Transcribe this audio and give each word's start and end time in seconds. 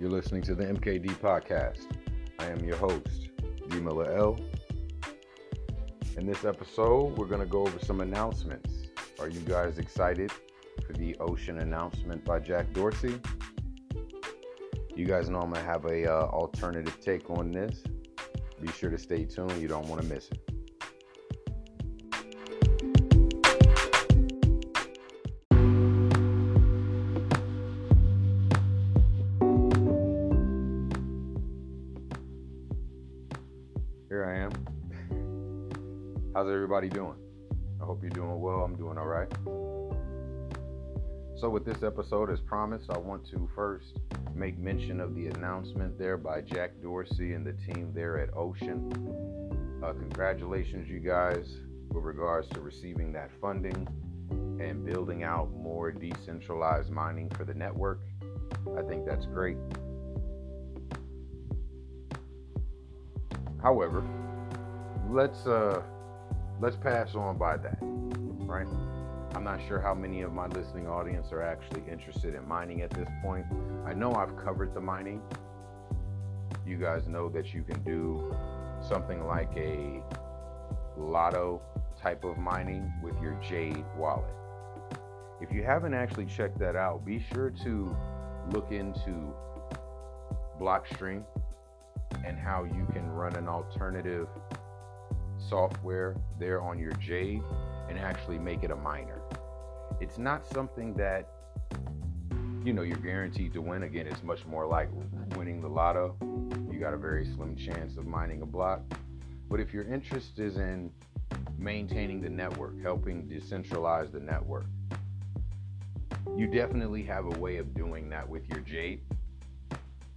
You're 0.00 0.10
listening 0.10 0.42
to 0.42 0.54
the 0.54 0.62
MKD 0.62 1.08
podcast. 1.16 1.88
I 2.38 2.46
am 2.46 2.64
your 2.64 2.76
host, 2.76 3.30
D. 3.68 3.80
Miller 3.80 4.08
L. 4.12 4.38
In 6.16 6.24
this 6.24 6.44
episode, 6.44 7.18
we're 7.18 7.26
going 7.26 7.40
to 7.40 7.48
go 7.48 7.62
over 7.62 7.80
some 7.80 8.00
announcements. 8.00 8.86
Are 9.18 9.28
you 9.28 9.40
guys 9.40 9.78
excited 9.78 10.30
for 10.86 10.92
the 10.92 11.16
Ocean 11.18 11.58
announcement 11.58 12.24
by 12.24 12.38
Jack 12.38 12.72
Dorsey? 12.72 13.20
You 14.94 15.04
guys 15.04 15.30
know 15.30 15.40
I'm 15.40 15.50
going 15.50 15.64
to 15.64 15.68
have 15.68 15.84
a 15.86 16.08
uh, 16.08 16.26
alternative 16.26 17.00
take 17.00 17.28
on 17.28 17.50
this. 17.50 17.82
Be 18.62 18.70
sure 18.70 18.90
to 18.90 18.98
stay 18.98 19.24
tuned. 19.24 19.60
You 19.60 19.66
don't 19.66 19.88
want 19.88 20.00
to 20.02 20.06
miss 20.06 20.28
it. 20.28 20.47
How's 36.48 36.54
everybody 36.54 36.88
doing? 36.88 37.16
I 37.78 37.84
hope 37.84 38.00
you're 38.00 38.08
doing 38.08 38.40
well. 38.40 38.60
I'm 38.60 38.74
doing 38.74 38.96
all 38.96 39.04
right. 39.04 39.30
So, 41.36 41.50
with 41.50 41.66
this 41.66 41.82
episode, 41.82 42.30
as 42.30 42.40
promised, 42.40 42.88
I 42.88 42.96
want 42.96 43.28
to 43.32 43.50
first 43.54 43.98
make 44.34 44.58
mention 44.58 44.98
of 44.98 45.14
the 45.14 45.26
announcement 45.26 45.98
there 45.98 46.16
by 46.16 46.40
Jack 46.40 46.70
Dorsey 46.82 47.34
and 47.34 47.46
the 47.46 47.52
team 47.52 47.92
there 47.94 48.18
at 48.18 48.34
Ocean. 48.34 48.90
Uh, 49.84 49.92
congratulations, 49.92 50.88
you 50.88 51.00
guys, 51.00 51.58
with 51.90 52.02
regards 52.02 52.48
to 52.48 52.62
receiving 52.62 53.12
that 53.12 53.30
funding 53.42 53.86
and 54.58 54.86
building 54.86 55.24
out 55.24 55.52
more 55.52 55.92
decentralized 55.92 56.90
mining 56.90 57.28
for 57.28 57.44
the 57.44 57.52
network. 57.52 58.00
I 58.74 58.80
think 58.80 59.04
that's 59.04 59.26
great. 59.26 59.58
However, 63.60 64.02
let's 65.10 65.46
uh 65.46 65.82
let's 66.60 66.76
pass 66.76 67.14
on 67.14 67.38
by 67.38 67.56
that, 67.56 67.78
right? 67.80 68.66
I'm 69.34 69.44
not 69.44 69.60
sure 69.68 69.80
how 69.80 69.94
many 69.94 70.22
of 70.22 70.32
my 70.32 70.46
listening 70.46 70.88
audience 70.88 71.30
are 71.32 71.42
actually 71.42 71.82
interested 71.90 72.34
in 72.34 72.46
mining 72.48 72.82
at 72.82 72.90
this 72.90 73.08
point. 73.22 73.46
I 73.86 73.94
know 73.94 74.12
I've 74.14 74.36
covered 74.36 74.74
the 74.74 74.80
mining. 74.80 75.22
You 76.66 76.76
guys 76.76 77.06
know 77.06 77.28
that 77.28 77.54
you 77.54 77.62
can 77.62 77.82
do 77.84 78.34
something 78.80 79.24
like 79.26 79.50
a 79.56 80.02
lotto 80.96 81.62
type 82.00 82.24
of 82.24 82.38
mining 82.38 82.92
with 83.02 83.14
your 83.20 83.34
Jade 83.48 83.84
wallet. 83.96 84.24
If 85.40 85.52
you 85.52 85.62
haven't 85.62 85.94
actually 85.94 86.26
checked 86.26 86.58
that 86.58 86.74
out, 86.74 87.04
be 87.04 87.24
sure 87.32 87.50
to 87.62 87.96
look 88.50 88.72
into 88.72 89.32
Blockstream 90.60 91.22
and 92.24 92.36
how 92.36 92.64
you 92.64 92.88
can 92.92 93.08
run 93.10 93.36
an 93.36 93.48
alternative 93.48 94.26
software 95.48 96.16
there 96.38 96.60
on 96.60 96.78
your 96.78 96.92
Jade 96.92 97.42
and 97.88 97.98
actually 97.98 98.38
make 98.38 98.62
it 98.62 98.70
a 98.70 98.76
miner. 98.76 99.20
It's 100.00 100.18
not 100.18 100.46
something 100.46 100.94
that 100.94 101.28
you 102.64 102.72
know 102.72 102.82
you're 102.82 102.98
guaranteed 102.98 103.52
to 103.54 103.62
win. 103.62 103.84
Again, 103.84 104.06
it's 104.06 104.22
much 104.22 104.44
more 104.46 104.66
like 104.66 104.88
winning 105.36 105.60
the 105.60 105.68
lotto. 105.68 106.16
You 106.70 106.78
got 106.78 106.94
a 106.94 106.98
very 106.98 107.24
slim 107.24 107.56
chance 107.56 107.96
of 107.96 108.06
mining 108.06 108.42
a 108.42 108.46
block. 108.46 108.82
But 109.48 109.60
if 109.60 109.72
your 109.72 109.84
interest 109.84 110.38
is 110.38 110.56
in 110.56 110.90
maintaining 111.56 112.20
the 112.20 112.28
network, 112.28 112.80
helping 112.82 113.26
decentralize 113.26 114.12
the 114.12 114.20
network, 114.20 114.66
you 116.36 116.46
definitely 116.46 117.02
have 117.04 117.24
a 117.24 117.38
way 117.38 117.56
of 117.56 117.74
doing 117.74 118.08
that 118.10 118.28
with 118.28 118.48
your 118.48 118.60
Jade. 118.60 119.00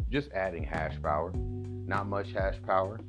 Just 0.09 0.29
adding 0.33 0.63
hash 0.63 1.01
power, 1.01 1.31
not 1.33 2.07
much 2.07 2.33
hash 2.33 2.61
power, 2.67 2.99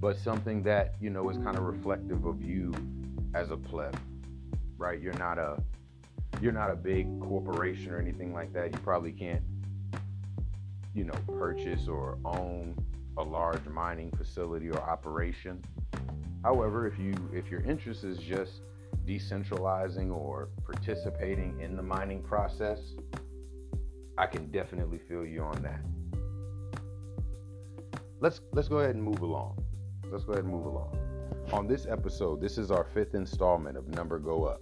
but 0.00 0.18
something 0.18 0.62
that 0.62 0.94
you 1.00 1.10
know 1.10 1.28
is 1.30 1.36
kind 1.38 1.56
of 1.56 1.64
reflective 1.64 2.24
of 2.24 2.42
you 2.42 2.72
as 3.34 3.50
a 3.50 3.56
pleb, 3.56 3.96
right? 4.78 5.00
You're 5.00 5.18
not 5.18 5.38
a 5.38 5.62
you're 6.40 6.52
not 6.52 6.70
a 6.70 6.76
big 6.76 7.06
corporation 7.20 7.92
or 7.92 7.98
anything 7.98 8.32
like 8.32 8.52
that. 8.54 8.72
You 8.72 8.78
probably 8.80 9.12
can't, 9.12 9.42
you 10.94 11.04
know, 11.04 11.14
purchase 11.38 11.86
or 11.86 12.18
own 12.24 12.74
a 13.18 13.22
large 13.22 13.64
mining 13.66 14.10
facility 14.16 14.70
or 14.70 14.78
operation. 14.78 15.62
However, 16.42 16.86
if 16.86 16.98
you 16.98 17.14
if 17.32 17.50
your 17.50 17.60
interest 17.60 18.04
is 18.04 18.18
just 18.18 18.62
decentralizing 19.06 20.10
or 20.10 20.48
participating 20.64 21.60
in 21.60 21.76
the 21.76 21.82
mining 21.82 22.22
process, 22.22 22.80
I 24.16 24.26
can 24.26 24.50
definitely 24.50 24.98
feel 24.98 25.26
you 25.26 25.42
on 25.42 25.62
that. 25.62 25.80
Let's 28.20 28.40
let's 28.52 28.68
go 28.68 28.78
ahead 28.78 28.94
and 28.94 29.04
move 29.04 29.20
along. 29.20 29.62
Let's 30.10 30.24
go 30.24 30.32
ahead 30.32 30.44
and 30.44 30.52
move 30.52 30.66
along. 30.66 30.98
On 31.52 31.68
this 31.68 31.86
episode, 31.86 32.40
this 32.40 32.58
is 32.58 32.72
our 32.72 32.84
fifth 32.84 33.14
installment 33.14 33.76
of 33.76 33.86
Number 33.88 34.18
Go 34.18 34.44
Up. 34.44 34.60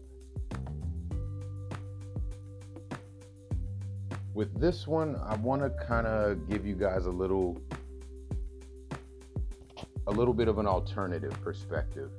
With 4.35 4.61
this 4.61 4.87
one, 4.87 5.17
I 5.25 5.37
want 5.37 5.63
to 5.63 5.71
kind 5.87 6.07
of 6.07 6.49
give 6.49 6.67
you 6.67 6.75
guys 6.75 7.07
a 7.07 7.11
little 7.11 7.61
a 10.07 10.11
little 10.11 10.35
bit 10.35 10.49
of 10.49 10.59
an 10.59 10.67
alternative 10.67 11.33
perspective 11.43 12.11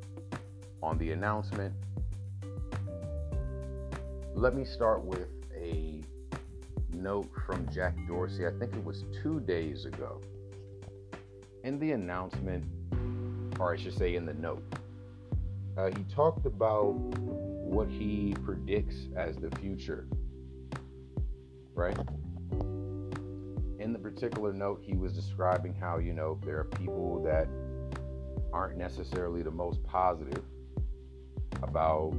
on 0.82 0.98
the 0.98 1.12
announcement. 1.12 1.74
Let 4.34 4.56
me 4.56 4.66
start 4.66 5.04
with 5.04 5.28
a 5.56 6.02
note 6.94 7.30
from 7.46 7.68
Jack 7.72 7.96
Dorsey. 8.08 8.46
I 8.46 8.52
think 8.52 8.76
it 8.76 8.84
was 8.84 9.06
2 9.22 9.40
days 9.42 9.86
ago. 9.86 10.20
In 11.64 11.80
the 11.80 11.92
announcement, 11.92 12.64
or 13.60 13.74
I 13.74 13.78
should 13.78 13.98
say 13.98 14.16
in 14.16 14.26
the 14.26 14.34
note, 14.34 14.64
uh, 15.78 15.90
he 15.96 16.04
talked 16.14 16.46
about 16.46 16.94
what 16.94 17.88
he 17.90 18.36
predicts 18.44 19.08
as 19.16 19.36
the 19.36 19.52
future, 19.60 20.08
right? 21.74 21.98
In 23.80 23.94
the 23.94 24.00
particular 24.00 24.54
note, 24.54 24.82
he 24.84 24.96
was 24.96 25.14
describing 25.14 25.74
how, 25.74 26.00
you 26.00 26.14
know, 26.14 26.40
there 26.46 26.58
are 26.58 26.66
people 26.66 27.22
that 27.24 27.48
aren't 28.52 28.78
necessarily 28.78 29.44
the 29.44 29.52
most 29.52 29.84
positive 29.84 30.44
about, 31.62 32.14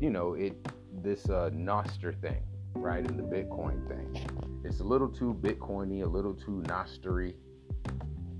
you 0.00 0.10
know, 0.10 0.34
it 0.34 0.56
this 1.02 1.28
uh, 1.28 1.50
Nostr 1.52 2.20
thing, 2.20 2.42
right? 2.74 3.04
And 3.04 3.18
the 3.18 3.22
Bitcoin 3.22 3.86
thing. 3.88 4.62
It's 4.64 4.80
a 4.80 4.84
little 4.84 5.08
too 5.08 5.36
Bitcoiny, 5.40 6.02
a 6.02 6.06
little 6.06 6.34
too 6.34 6.62
Nostery 6.66 7.34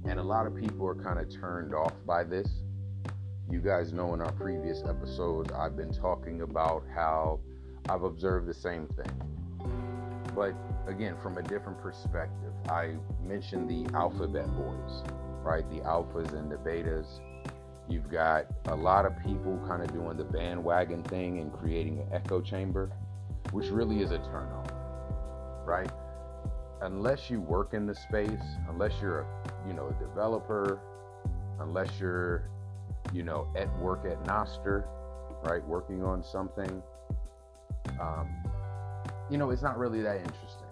and 0.05 0.19
a 0.19 0.23
lot 0.23 0.47
of 0.47 0.57
people 0.57 0.87
are 0.87 0.95
kind 0.95 1.19
of 1.19 1.33
turned 1.33 1.75
off 1.75 1.95
by 2.07 2.25
this. 2.25 2.49
You 3.51 3.61
guys 3.61 3.93
know 3.93 4.15
in 4.15 4.21
our 4.21 4.33
previous 4.33 4.83
episodes, 4.89 5.53
I've 5.53 5.77
been 5.77 5.93
talking 5.93 6.43
about 6.43 6.85
how 6.95 7.41
I've 7.89 8.03
observed 8.03 8.47
the 8.47 8.55
same 8.55 8.87
thing. 8.89 9.13
But 10.35 10.55
again, 10.87 11.17
from 11.23 11.37
a 11.39 11.43
different 11.43 11.81
perspective, 11.81 12.53
I 12.69 12.95
mentioned 13.23 13.69
the 13.69 13.95
alphabet 13.95 14.47
boys, 14.57 15.03
right? 15.43 15.69
The 15.71 15.81
alphas 15.81 16.33
and 16.33 16.51
the 16.51 16.57
betas. 16.57 17.21
You've 17.89 18.11
got 18.11 18.47
a 18.67 18.75
lot 18.75 19.05
of 19.05 19.13
people 19.23 19.61
kind 19.67 19.83
of 19.83 19.93
doing 19.93 20.17
the 20.17 20.25
bandwagon 20.25 21.03
thing 21.03 21.39
and 21.41 21.53
creating 21.53 21.99
an 21.99 22.09
echo 22.13 22.41
chamber, 22.41 22.91
which 23.51 23.67
really 23.67 24.01
is 24.01 24.13
a 24.13 24.19
turnoff, 24.19 24.73
right? 25.67 25.91
Unless 26.83 27.31
you 27.31 27.41
work 27.41 27.75
in 27.75 27.87
the 27.87 27.95
space, 27.95 28.43
unless 28.69 28.93
you're 29.01 29.21
a 29.21 29.27
you 29.69 29.73
know 29.73 29.87
a 29.89 30.05
developer, 30.05 30.81
unless 31.61 32.01
you're 32.01 32.51
you 33.13 33.23
know 33.23 33.47
at 33.55 33.73
work 33.79 34.05
at 34.05 34.23
Nostr, 34.25 34.85
right, 35.45 35.65
working 35.65 36.03
on 36.03 36.25
something, 36.25 36.83
um, 38.01 38.29
you 39.31 39.39
know 39.39 39.51
it's 39.51 39.63
not 39.63 39.79
really 39.79 40.03
that 40.03 40.17
interesting, 40.17 40.67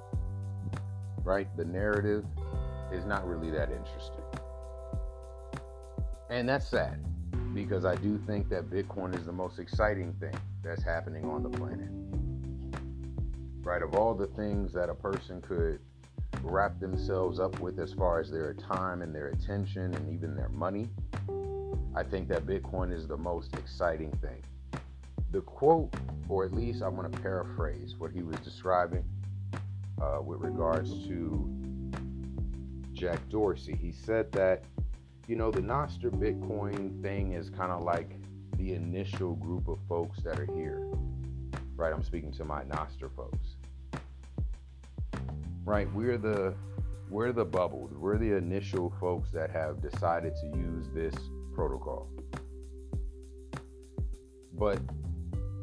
right? 1.22 1.46
The 1.56 1.64
narrative 1.64 2.24
is 2.92 3.04
not 3.04 3.24
really 3.28 3.50
that 3.52 3.70
interesting, 3.70 4.24
and 6.28 6.48
that's 6.48 6.66
sad 6.66 7.04
because 7.54 7.84
I 7.84 7.94
do 7.94 8.18
think 8.26 8.48
that 8.48 8.68
Bitcoin 8.68 9.14
is 9.14 9.26
the 9.26 9.32
most 9.32 9.60
exciting 9.60 10.12
thing 10.14 10.34
that's 10.64 10.82
happening 10.82 11.24
on 11.24 11.44
the 11.44 11.50
planet. 11.50 11.88
Right, 13.62 13.82
of 13.82 13.94
all 13.94 14.14
the 14.14 14.26
things 14.26 14.72
that 14.72 14.88
a 14.88 14.94
person 14.94 15.40
could 15.42 15.78
wrap 16.42 16.78
themselves 16.80 17.38
up 17.38 17.58
with 17.60 17.78
as 17.78 17.92
far 17.92 18.20
as 18.20 18.30
their 18.30 18.54
time 18.54 19.02
and 19.02 19.14
their 19.14 19.28
attention 19.28 19.94
and 19.94 20.12
even 20.12 20.34
their 20.34 20.48
money, 20.48 20.88
I 21.94 22.02
think 22.02 22.28
that 22.28 22.46
Bitcoin 22.46 22.92
is 22.92 23.06
the 23.06 23.16
most 23.16 23.54
exciting 23.54 24.12
thing. 24.22 24.42
The 25.32 25.40
quote, 25.42 25.94
or 26.28 26.44
at 26.44 26.52
least 26.52 26.82
I 26.82 26.88
want 26.88 27.12
to 27.12 27.20
paraphrase 27.20 27.96
what 27.98 28.10
he 28.10 28.22
was 28.22 28.36
describing 28.40 29.04
uh, 30.00 30.20
with 30.22 30.40
regards 30.40 30.90
to 31.06 31.48
Jack 32.92 33.20
Dorsey. 33.28 33.76
He 33.80 33.92
said 33.92 34.32
that, 34.32 34.64
you 35.26 35.36
know, 35.36 35.50
the 35.50 35.60
Nostr 35.60 36.10
Bitcoin 36.10 37.00
thing 37.02 37.32
is 37.32 37.50
kind 37.50 37.70
of 37.70 37.82
like 37.82 38.16
the 38.56 38.74
initial 38.74 39.34
group 39.36 39.68
of 39.68 39.78
folks 39.88 40.20
that 40.22 40.38
are 40.38 40.48
here. 40.54 40.86
Right? 41.76 41.92
I'm 41.92 42.02
speaking 42.02 42.32
to 42.32 42.44
my 42.44 42.62
Nostr 42.64 43.14
folks 43.14 43.49
right? 45.70 45.92
We're 45.94 46.18
the 46.18 46.52
we're 47.10 47.32
the 47.32 47.44
bubble. 47.44 47.88
We're 47.92 48.18
the 48.18 48.36
initial 48.36 48.92
folks 48.98 49.30
that 49.30 49.50
have 49.50 49.80
decided 49.80 50.34
to 50.36 50.46
use 50.58 50.86
this 50.92 51.14
protocol. 51.54 52.08
But 54.52 54.80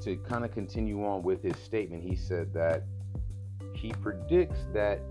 to 0.04 0.16
kind 0.18 0.46
of 0.46 0.54
continue 0.54 1.06
on 1.06 1.24
with 1.24 1.44
his 1.44 1.58
statement, 1.58 2.04
he 2.04 2.16
said 2.16 2.54
that 2.54 2.86
he 3.74 3.92
predicts 4.02 4.60
that 4.74 5.02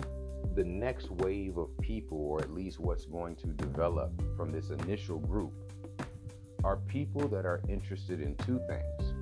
the 0.55 0.65
next 0.65 1.11
wave 1.11 1.59
of 1.59 1.69
people, 1.83 2.19
or 2.19 2.41
at 2.41 2.51
least 2.51 2.81
what's 2.81 3.05
going 3.05 3.37
to 3.37 3.49
develop 3.49 4.11
from 4.35 4.51
this 4.51 4.71
initial 4.71 5.19
group, 5.19 5.53
are 6.65 6.77
people 6.89 7.29
that 7.29 7.45
are 7.45 7.61
interested 7.69 8.21
in 8.21 8.35
two 8.37 8.61
things 8.67 9.13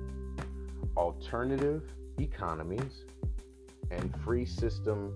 alternative 0.95 1.83
economies 2.17 3.03
and 3.91 4.15
free 4.23 4.45
system 4.45 5.13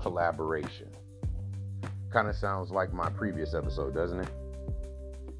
collaboration. 0.00 0.88
Kind 2.12 2.28
of 2.28 2.36
sounds 2.36 2.70
like 2.70 2.92
my 2.92 3.08
previous 3.10 3.54
episode, 3.54 3.94
doesn't 3.94 4.20
it? 4.20 4.28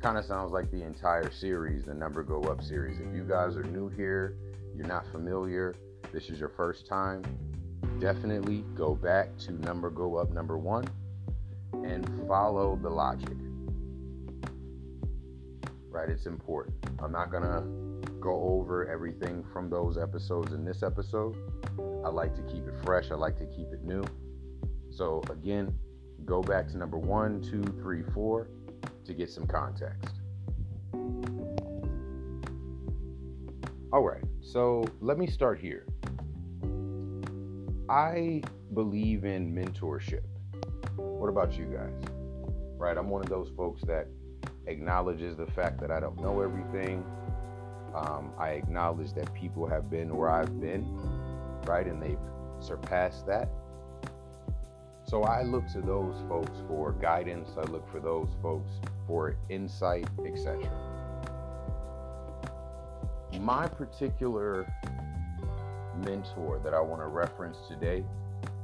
Kind 0.01 0.17
of 0.17 0.25
sounds 0.25 0.53
like 0.53 0.71
the 0.71 0.83
entire 0.83 1.31
series, 1.31 1.85
the 1.85 1.95
Number 1.95 2.23
Go 2.23 2.43
Up 2.43 2.63
series. 2.63 2.99
If 3.01 3.15
you 3.15 3.25
guys 3.25 3.57
are 3.57 3.65
new 3.65 3.89
here, 3.89 4.37
you're 4.77 4.87
not 4.87 5.05
familiar, 5.11 5.75
this 6.13 6.31
is 6.31 6.39
your 6.39 6.49
first 6.51 6.87
time, 6.87 7.23
definitely 7.99 8.65
go 8.75 8.95
back 8.95 9.37
to 9.39 9.53
Number 9.53 9.91
Go 9.91 10.17
Up 10.17 10.31
number 10.31 10.57
one 10.57 10.85
and 11.73 12.09
follow 12.27 12.79
the 12.81 12.89
logic. 12.89 13.37
Right? 15.91 16.09
It's 16.09 16.27
important. 16.27 16.77
I'm 17.03 17.13
not 17.13 17.31
going 17.31 17.43
to 17.43 18.11
go 18.21 18.43
over 18.43 18.89
everything 18.89 19.45
from 19.53 19.69
those 19.69 19.99
episodes 19.99 20.53
in 20.53 20.65
this 20.65 20.83
episode. 20.83 21.37
I 22.05 22.09
like 22.09 22.35
to 22.37 22.43
keep 22.43 22.67
it 22.67 22.75
fresh, 22.85 23.11
I 23.11 23.17
like 23.17 23.39
to 23.39 23.47
keep 23.47 23.73
it 23.73 23.83
new. 23.85 24.05
So, 24.91 25.23
again, 25.31 25.75
go 26.25 26.43
back 26.43 26.69
to 26.69 26.77
number 26.77 26.99
one, 26.99 27.41
two, 27.41 27.63
three, 27.81 28.03
four 28.15 28.49
to 29.05 29.15
get 29.15 29.31
some 29.31 29.47
context. 29.47 30.21
All 33.93 34.03
right, 34.03 34.23
so 34.41 34.85
let 35.01 35.19
me 35.19 35.27
start 35.27 35.59
here. 35.59 35.85
I 37.89 38.41
believe 38.73 39.25
in 39.25 39.53
mentorship. 39.53 40.23
What 40.95 41.29
about 41.29 41.59
you 41.59 41.65
guys? 41.65 41.93
Right, 42.77 42.97
I'm 42.97 43.11
one 43.11 43.23
of 43.23 43.29
those 43.29 43.51
folks 43.57 43.83
that 43.83 44.07
acknowledges 44.67 45.37
the 45.37 45.47
fact 45.47 45.81
that 45.81 45.91
I 45.91 45.99
don't 45.99 46.21
know 46.21 46.41
everything. 46.41 47.05
Um, 47.95 48.33
I 48.39 48.51
acknowledge 48.51 49.13
that 49.15 49.35
people 49.35 49.67
have 49.67 49.91
been 49.91 50.15
where 50.17 50.31
I've 50.31 50.61
been, 50.61 50.87
right, 51.67 51.87
and 51.87 52.01
they've 52.01 52.17
surpassed 52.61 53.27
that. 53.27 53.49
So 55.11 55.25
I 55.25 55.43
look 55.43 55.67
to 55.73 55.81
those 55.81 56.15
folks 56.29 56.57
for 56.69 56.93
guidance. 56.93 57.49
I 57.59 57.63
look 57.63 57.91
for 57.91 57.99
those 57.99 58.29
folks 58.41 58.71
for 59.09 59.35
insight, 59.49 60.07
etc. 60.25 60.71
My 63.41 63.67
particular 63.67 64.73
mentor 66.07 66.61
that 66.63 66.75
I 66.75 66.81
want 66.81 67.03
to 67.03 67.09
reference 67.09 67.57
today 67.67 68.05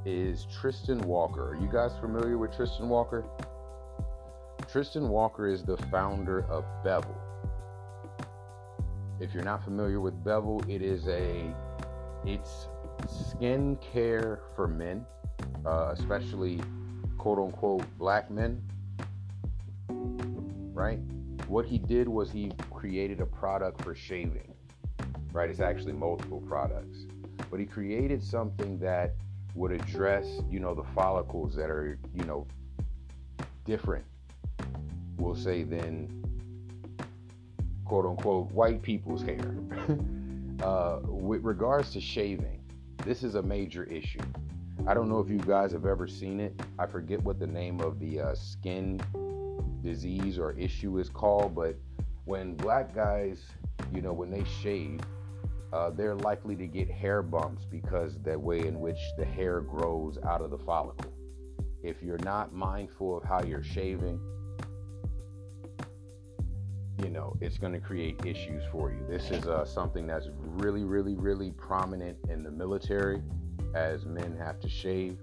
is 0.04 0.46
Tristan 0.60 1.00
Walker. 1.00 1.48
Are 1.50 1.56
you 1.56 1.68
guys 1.68 1.90
familiar 2.00 2.38
with 2.38 2.54
Tristan 2.54 2.88
Walker? 2.88 3.24
Tristan 4.70 5.08
Walker 5.08 5.48
is 5.48 5.64
the 5.64 5.76
founder 5.90 6.44
of 6.48 6.64
Bevel. 6.84 7.20
If 9.18 9.34
you're 9.34 9.42
not 9.42 9.64
familiar 9.64 10.00
with 10.00 10.22
Bevel, 10.22 10.62
it 10.68 10.80
is 10.80 11.08
a 11.08 11.52
it's 12.24 12.68
skin 13.08 13.76
care 13.92 14.42
for 14.54 14.68
men 14.68 15.04
uh, 15.66 15.90
especially 15.92 16.60
quote 17.18 17.38
unquote 17.38 17.84
black 17.98 18.30
men, 18.30 18.62
right? 20.72 21.00
What 21.48 21.66
he 21.66 21.78
did 21.78 22.08
was 22.08 22.30
he 22.30 22.52
created 22.72 23.20
a 23.20 23.26
product 23.26 23.82
for 23.82 23.94
shaving, 23.94 24.54
right? 25.32 25.50
It's 25.50 25.60
actually 25.60 25.92
multiple 25.92 26.40
products, 26.46 27.06
but 27.50 27.60
he 27.60 27.66
created 27.66 28.22
something 28.22 28.78
that 28.78 29.14
would 29.54 29.72
address, 29.72 30.26
you 30.50 30.60
know, 30.60 30.74
the 30.74 30.84
follicles 30.94 31.54
that 31.56 31.70
are, 31.70 31.98
you 32.14 32.24
know, 32.24 32.46
different, 33.64 34.04
we'll 35.16 35.34
say, 35.34 35.62
than 35.62 36.22
quote 37.84 38.04
unquote 38.04 38.50
white 38.52 38.82
people's 38.82 39.22
hair. 39.22 39.56
uh, 40.62 41.00
with 41.04 41.42
regards 41.42 41.92
to 41.92 42.00
shaving, 42.00 42.60
this 43.04 43.22
is 43.22 43.34
a 43.34 43.42
major 43.42 43.84
issue. 43.84 44.20
I 44.84 44.94
don't 44.94 45.08
know 45.08 45.18
if 45.18 45.28
you 45.28 45.38
guys 45.38 45.72
have 45.72 45.86
ever 45.86 46.06
seen 46.06 46.38
it. 46.38 46.60
I 46.78 46.86
forget 46.86 47.22
what 47.22 47.38
the 47.38 47.46
name 47.46 47.80
of 47.80 47.98
the 47.98 48.20
uh, 48.20 48.34
skin 48.34 49.00
disease 49.82 50.38
or 50.38 50.52
issue 50.52 50.98
is 50.98 51.08
called, 51.08 51.54
but 51.54 51.76
when 52.24 52.54
black 52.54 52.94
guys, 52.94 53.44
you 53.92 54.00
know, 54.00 54.12
when 54.12 54.30
they 54.30 54.44
shave, 54.62 55.00
uh, 55.72 55.90
they're 55.90 56.14
likely 56.14 56.54
to 56.56 56.66
get 56.66 56.90
hair 56.90 57.22
bumps 57.22 57.64
because 57.64 58.18
the 58.22 58.38
way 58.38 58.60
in 58.66 58.80
which 58.80 58.98
the 59.18 59.24
hair 59.24 59.60
grows 59.60 60.18
out 60.24 60.40
of 60.40 60.50
the 60.50 60.58
follicle. 60.58 61.12
If 61.82 62.02
you're 62.02 62.18
not 62.18 62.52
mindful 62.52 63.16
of 63.16 63.24
how 63.24 63.42
you're 63.42 63.64
shaving, 63.64 64.20
you 67.02 67.10
know, 67.10 67.36
it's 67.40 67.58
going 67.58 67.72
to 67.72 67.80
create 67.80 68.24
issues 68.24 68.62
for 68.72 68.90
you. 68.90 69.04
This 69.08 69.30
is 69.30 69.46
uh, 69.46 69.64
something 69.64 70.06
that's 70.06 70.28
really, 70.38 70.84
really, 70.84 71.14
really 71.14 71.50
prominent 71.52 72.16
in 72.28 72.42
the 72.42 72.50
military 72.50 73.20
as 73.76 74.06
men 74.06 74.34
have 74.38 74.58
to 74.60 74.68
shave. 74.68 75.18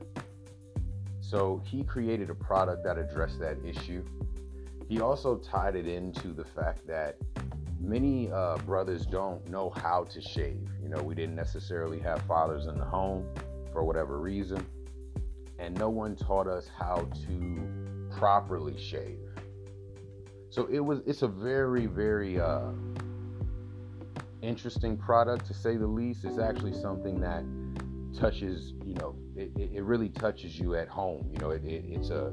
So 1.20 1.62
he 1.66 1.84
created 1.84 2.30
a 2.30 2.36
product 2.36 2.84
that 2.84 2.98
addressed 2.98 3.40
that 3.40 3.58
issue. 3.66 4.06
He 4.88 5.02
also 5.02 5.38
tied 5.38 5.76
it 5.76 5.88
into 5.88 6.34
the 6.34 6.46
fact 6.46 6.86
that 6.88 7.18
many 7.80 8.32
uh, 8.32 8.58
brothers 8.58 9.06
don't 9.08 9.50
know 9.50 9.72
how 9.72 10.04
to 10.06 10.22
shave. 10.22 10.70
You 10.82 10.90
know, 10.90 11.02
we 11.02 11.16
didn't 11.16 11.36
necessarily 11.36 12.00
have 12.00 12.22
fathers 12.24 12.68
in 12.68 12.78
the 12.78 12.86
home 12.86 13.28
for 13.72 13.84
whatever 13.84 14.20
reason, 14.20 14.64
and 15.58 15.76
no 15.78 15.90
one 15.90 16.16
taught 16.16 16.48
us 16.48 16.70
how 16.80 17.08
to 17.28 18.08
properly 18.16 18.80
shave. 18.80 19.18
So 20.50 20.68
it 20.68 20.80
was 20.80 21.02
it's 21.08 21.24
a 21.24 21.28
very 21.28 21.88
very 21.88 22.40
uh, 22.40 22.70
interesting 24.44 24.96
product 24.96 25.48
to 25.48 25.54
say 25.56 25.78
the 25.78 25.88
least. 25.88 26.24
It's 26.24 26.38
actually 26.38 26.74
something 26.74 27.20
that 27.22 27.44
touches 28.20 28.74
you 28.86 28.94
know 28.96 29.16
it, 29.36 29.52
it 29.56 29.84
really 29.84 30.10
touches 30.10 30.60
you 30.60 30.76
at 30.76 30.88
home 30.88 31.28
you 31.32 31.40
know 31.40 31.50
it, 31.50 31.64
it, 31.64 31.84
it's 31.88 32.10
a 32.10 32.32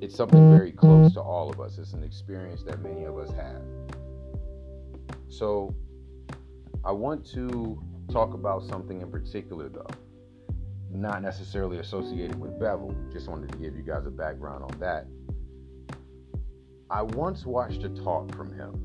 it's 0.00 0.14
something 0.14 0.50
very 0.50 0.72
close 0.72 1.14
to 1.14 1.20
all 1.20 1.50
of 1.50 1.60
us. 1.60 1.78
It's 1.78 1.94
an 1.94 2.02
experience 2.02 2.62
that 2.64 2.82
many 2.82 3.04
of 3.04 3.16
us 3.16 3.30
have. 3.32 3.62
So 5.28 5.74
i 6.84 6.92
want 6.92 7.26
to 7.32 7.82
talk 8.12 8.34
about 8.34 8.62
something 8.62 9.00
in 9.00 9.10
particular 9.10 9.68
though. 9.68 9.86
Not 10.90 11.22
necessarily 11.22 11.78
associated 11.78 12.38
with 12.38 12.58
bevel. 12.60 12.94
Just 13.12 13.28
wanted 13.28 13.50
to 13.52 13.58
give 13.58 13.74
you 13.74 13.82
guys 13.82 14.06
a 14.06 14.10
background 14.10 14.64
on 14.64 14.78
that. 14.78 15.06
I 16.90 17.02
once 17.02 17.44
watched 17.44 17.82
a 17.82 17.88
talk 17.88 18.34
from 18.36 18.52
him 18.52 18.80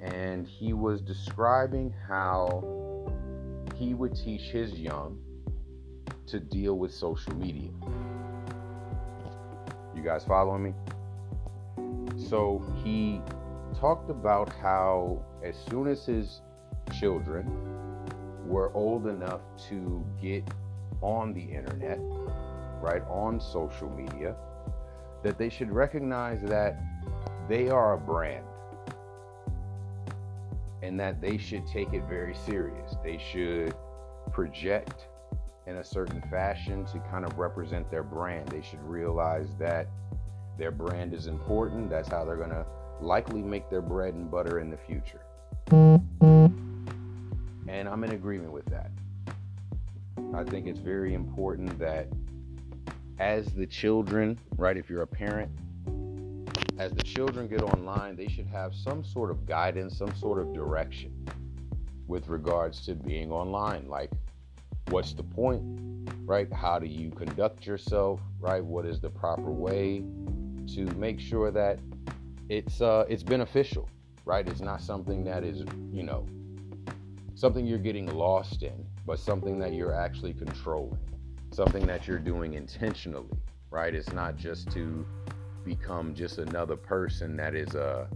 and 0.00 0.46
he 0.46 0.72
was 0.72 1.00
describing 1.00 1.92
how 2.08 2.62
he 3.74 3.94
would 3.94 4.14
teach 4.14 4.42
his 4.42 4.72
young 4.72 5.18
to 6.26 6.40
deal 6.40 6.78
with 6.78 6.92
social 6.92 7.34
media. 7.34 7.70
You 9.94 10.02
guys 10.02 10.24
following 10.24 10.62
me? 10.62 10.74
So 12.28 12.62
he 12.82 13.20
talked 13.78 14.10
about 14.10 14.52
how 14.60 15.22
as 15.42 15.56
soon 15.68 15.88
as 15.88 16.06
his 16.06 16.40
children 16.98 17.46
were 18.46 18.72
old 18.74 19.06
enough 19.06 19.40
to 19.68 20.04
get 20.20 20.44
on 21.00 21.32
the 21.34 21.42
internet, 21.42 21.98
right, 22.80 23.02
on 23.08 23.40
social 23.40 23.90
media, 23.90 24.36
that 25.22 25.38
they 25.38 25.48
should 25.48 25.70
recognize 25.70 26.40
that 26.42 26.78
they 27.48 27.68
are 27.68 27.94
a 27.94 27.98
brand 27.98 28.44
and 30.84 31.00
that 31.00 31.20
they 31.20 31.38
should 31.38 31.66
take 31.66 31.94
it 31.94 32.02
very 32.08 32.34
serious. 32.34 32.94
They 33.02 33.16
should 33.16 33.74
project 34.32 35.08
in 35.66 35.76
a 35.76 35.84
certain 35.84 36.20
fashion 36.30 36.84
to 36.86 36.98
kind 37.10 37.24
of 37.24 37.38
represent 37.38 37.90
their 37.90 38.02
brand. 38.02 38.48
They 38.48 38.60
should 38.60 38.82
realize 38.82 39.48
that 39.58 39.88
their 40.58 40.70
brand 40.70 41.14
is 41.14 41.26
important. 41.26 41.88
That's 41.88 42.10
how 42.10 42.26
they're 42.26 42.36
going 42.36 42.50
to 42.50 42.66
likely 43.00 43.40
make 43.42 43.70
their 43.70 43.80
bread 43.80 44.12
and 44.12 44.30
butter 44.30 44.60
in 44.60 44.70
the 44.70 44.76
future. 44.76 45.22
And 47.66 47.88
I'm 47.88 48.04
in 48.04 48.12
agreement 48.12 48.52
with 48.52 48.66
that. 48.66 48.90
I 50.34 50.44
think 50.44 50.66
it's 50.66 50.80
very 50.80 51.14
important 51.14 51.78
that 51.78 52.08
as 53.18 53.46
the 53.54 53.66
children, 53.66 54.38
right, 54.58 54.76
if 54.76 54.90
you're 54.90 55.00
a 55.02 55.06
parent, 55.06 55.50
as 56.78 56.92
the 56.92 57.02
children 57.02 57.48
get 57.48 57.62
online, 57.62 58.16
they 58.16 58.28
should 58.28 58.46
have 58.46 58.74
some 58.74 59.04
sort 59.04 59.30
of 59.30 59.46
guidance, 59.46 59.98
some 59.98 60.14
sort 60.14 60.40
of 60.40 60.52
direction 60.52 61.26
with 62.06 62.28
regards 62.28 62.84
to 62.86 62.94
being 62.94 63.30
online. 63.30 63.88
Like, 63.88 64.10
what's 64.88 65.14
the 65.14 65.22
point? 65.22 65.62
right? 66.26 66.50
How 66.52 66.78
do 66.78 66.86
you 66.86 67.10
conduct 67.10 67.66
yourself, 67.66 68.20
right? 68.40 68.64
What 68.64 68.86
is 68.86 69.00
the 69.00 69.10
proper 69.10 69.50
way 69.50 70.04
to 70.74 70.84
make 70.96 71.20
sure 71.20 71.50
that 71.50 71.78
it's 72.48 72.80
uh 72.80 73.04
it's 73.08 73.22
beneficial, 73.22 73.88
right? 74.24 74.46
It's 74.46 74.60
not 74.60 74.80
something 74.80 75.24
that 75.24 75.44
is, 75.44 75.64
you 75.92 76.02
know, 76.02 76.26
something 77.34 77.66
you're 77.66 77.78
getting 77.78 78.06
lost 78.06 78.62
in, 78.62 78.86
but 79.06 79.18
something 79.18 79.58
that 79.58 79.74
you're 79.74 79.94
actually 79.94 80.32
controlling, 80.34 80.98
something 81.52 81.86
that 81.86 82.06
you're 82.06 82.18
doing 82.18 82.54
intentionally, 82.54 83.38
right? 83.70 83.94
It's 83.94 84.12
not 84.12 84.36
just 84.36 84.70
to 84.72 85.06
become 85.64 86.14
just 86.14 86.38
another 86.38 86.76
person 86.76 87.36
that 87.36 87.54
is 87.54 87.74
a 87.74 88.08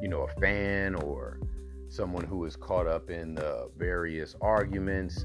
you 0.00 0.08
know, 0.08 0.22
a 0.22 0.40
fan 0.40 0.94
or 0.94 1.38
someone 1.88 2.24
who 2.24 2.44
is 2.44 2.56
caught 2.56 2.86
up 2.86 3.10
in 3.10 3.34
the 3.34 3.70
various 3.76 4.34
arguments. 4.40 5.24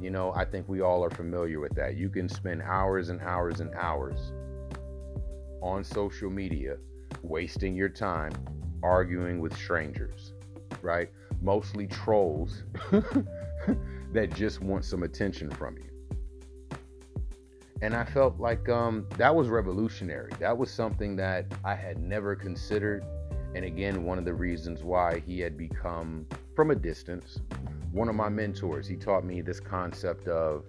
You 0.00 0.10
know, 0.10 0.32
I 0.34 0.44
think 0.44 0.68
we 0.68 0.80
all 0.80 1.04
are 1.04 1.10
familiar 1.10 1.60
with 1.60 1.74
that. 1.76 1.96
You 1.96 2.08
can 2.08 2.28
spend 2.28 2.62
hours 2.62 3.10
and 3.10 3.20
hours 3.20 3.60
and 3.60 3.72
hours 3.74 4.32
on 5.62 5.84
social 5.84 6.30
media 6.30 6.76
wasting 7.22 7.74
your 7.74 7.88
time 7.88 8.32
arguing 8.82 9.40
with 9.40 9.56
strangers, 9.56 10.32
right? 10.82 11.10
Mostly 11.40 11.86
trolls 11.86 12.62
that 14.12 14.34
just 14.34 14.60
want 14.60 14.84
some 14.84 15.02
attention 15.02 15.50
from 15.50 15.76
you. 15.76 15.97
And 17.80 17.94
I 17.94 18.04
felt 18.04 18.40
like 18.40 18.68
um, 18.68 19.06
that 19.16 19.34
was 19.34 19.48
revolutionary. 19.48 20.32
That 20.40 20.56
was 20.56 20.70
something 20.70 21.16
that 21.16 21.46
I 21.64 21.74
had 21.74 22.02
never 22.02 22.34
considered 22.34 23.04
and 23.54 23.64
again, 23.64 24.04
one 24.04 24.18
of 24.18 24.24
the 24.24 24.34
reasons 24.34 24.82
why 24.84 25.22
he 25.26 25.40
had 25.40 25.56
become, 25.56 26.26
from 26.54 26.70
a 26.70 26.74
distance, 26.74 27.40
one 27.92 28.08
of 28.08 28.14
my 28.14 28.28
mentors. 28.28 28.86
He 28.86 28.96
taught 28.96 29.24
me 29.24 29.40
this 29.40 29.58
concept 29.58 30.28
of 30.28 30.64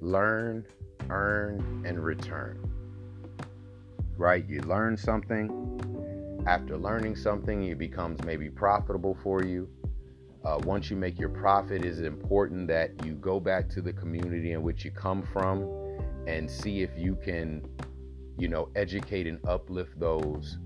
learn, 0.00 0.64
earn, 1.10 1.84
and 1.86 2.02
return. 2.02 2.58
Right? 4.16 4.44
You 4.48 4.60
learn 4.62 4.96
something. 4.96 6.42
After 6.46 6.78
learning 6.78 7.16
something, 7.16 7.64
it 7.64 7.78
becomes 7.78 8.22
maybe 8.24 8.48
profitable 8.48 9.16
for 9.22 9.44
you. 9.44 9.68
Uh, 10.44 10.58
once 10.64 10.90
you 10.90 10.96
make 10.96 11.18
your 11.18 11.28
profit, 11.28 11.84
is 11.84 11.98
it 11.98 12.06
important 12.06 12.68
that 12.68 13.04
you 13.04 13.14
go 13.14 13.40
back 13.40 13.68
to 13.70 13.82
the 13.82 13.92
community 13.92 14.52
in 14.52 14.62
which 14.62 14.84
you 14.84 14.90
come 14.90 15.22
from 15.32 15.85
and 16.26 16.50
see 16.50 16.82
if 16.82 16.90
you 16.96 17.16
can, 17.16 17.66
you 18.38 18.48
know, 18.48 18.68
educate 18.74 19.26
and 19.26 19.38
uplift 19.46 19.98
those 19.98 20.58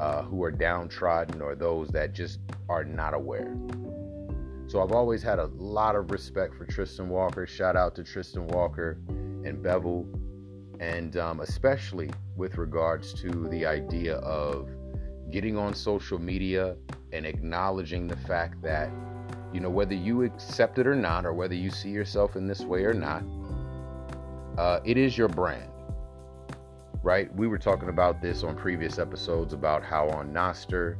uh, 0.00 0.22
who 0.22 0.42
are 0.42 0.50
downtrodden 0.50 1.40
or 1.40 1.54
those 1.54 1.88
that 1.88 2.12
just 2.12 2.40
are 2.68 2.84
not 2.84 3.14
aware. 3.14 3.56
So 4.68 4.82
I've 4.82 4.92
always 4.92 5.22
had 5.22 5.38
a 5.38 5.46
lot 5.56 5.94
of 5.94 6.10
respect 6.10 6.54
for 6.56 6.66
Tristan 6.66 7.08
Walker. 7.08 7.46
Shout 7.46 7.76
out 7.76 7.94
to 7.96 8.04
Tristan 8.04 8.48
Walker 8.48 8.98
and 9.08 9.62
Bevel, 9.62 10.06
and 10.80 11.16
um, 11.16 11.40
especially 11.40 12.10
with 12.36 12.58
regards 12.58 13.14
to 13.22 13.48
the 13.48 13.64
idea 13.64 14.16
of 14.16 14.68
getting 15.30 15.56
on 15.56 15.72
social 15.72 16.18
media 16.18 16.76
and 17.12 17.24
acknowledging 17.24 18.08
the 18.08 18.16
fact 18.16 18.60
that, 18.62 18.90
you 19.52 19.60
know, 19.60 19.70
whether 19.70 19.94
you 19.94 20.24
accept 20.24 20.78
it 20.78 20.86
or 20.86 20.96
not, 20.96 21.24
or 21.24 21.32
whether 21.32 21.54
you 21.54 21.70
see 21.70 21.90
yourself 21.90 22.34
in 22.34 22.46
this 22.46 22.62
way 22.62 22.84
or 22.84 22.92
not, 22.94 23.22
uh, 24.58 24.80
it 24.84 24.96
is 24.96 25.16
your 25.16 25.28
brand 25.28 25.70
right? 27.06 27.32
We 27.36 27.46
were 27.46 27.56
talking 27.56 27.88
about 27.88 28.20
this 28.20 28.42
on 28.42 28.56
previous 28.56 28.98
episodes 28.98 29.52
about 29.52 29.84
how 29.84 30.08
on 30.08 30.32
Nostr, 30.32 30.96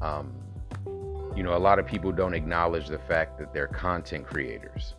um, 0.00 0.32
you 1.36 1.42
know, 1.42 1.54
a 1.54 1.58
lot 1.58 1.78
of 1.78 1.86
people 1.86 2.12
don't 2.12 2.32
acknowledge 2.32 2.88
the 2.88 2.98
fact 2.98 3.38
that 3.38 3.52
they're 3.52 3.66
content 3.66 4.26
creators, 4.26 4.94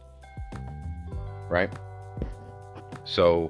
right? 1.50 1.74
So, 3.06 3.50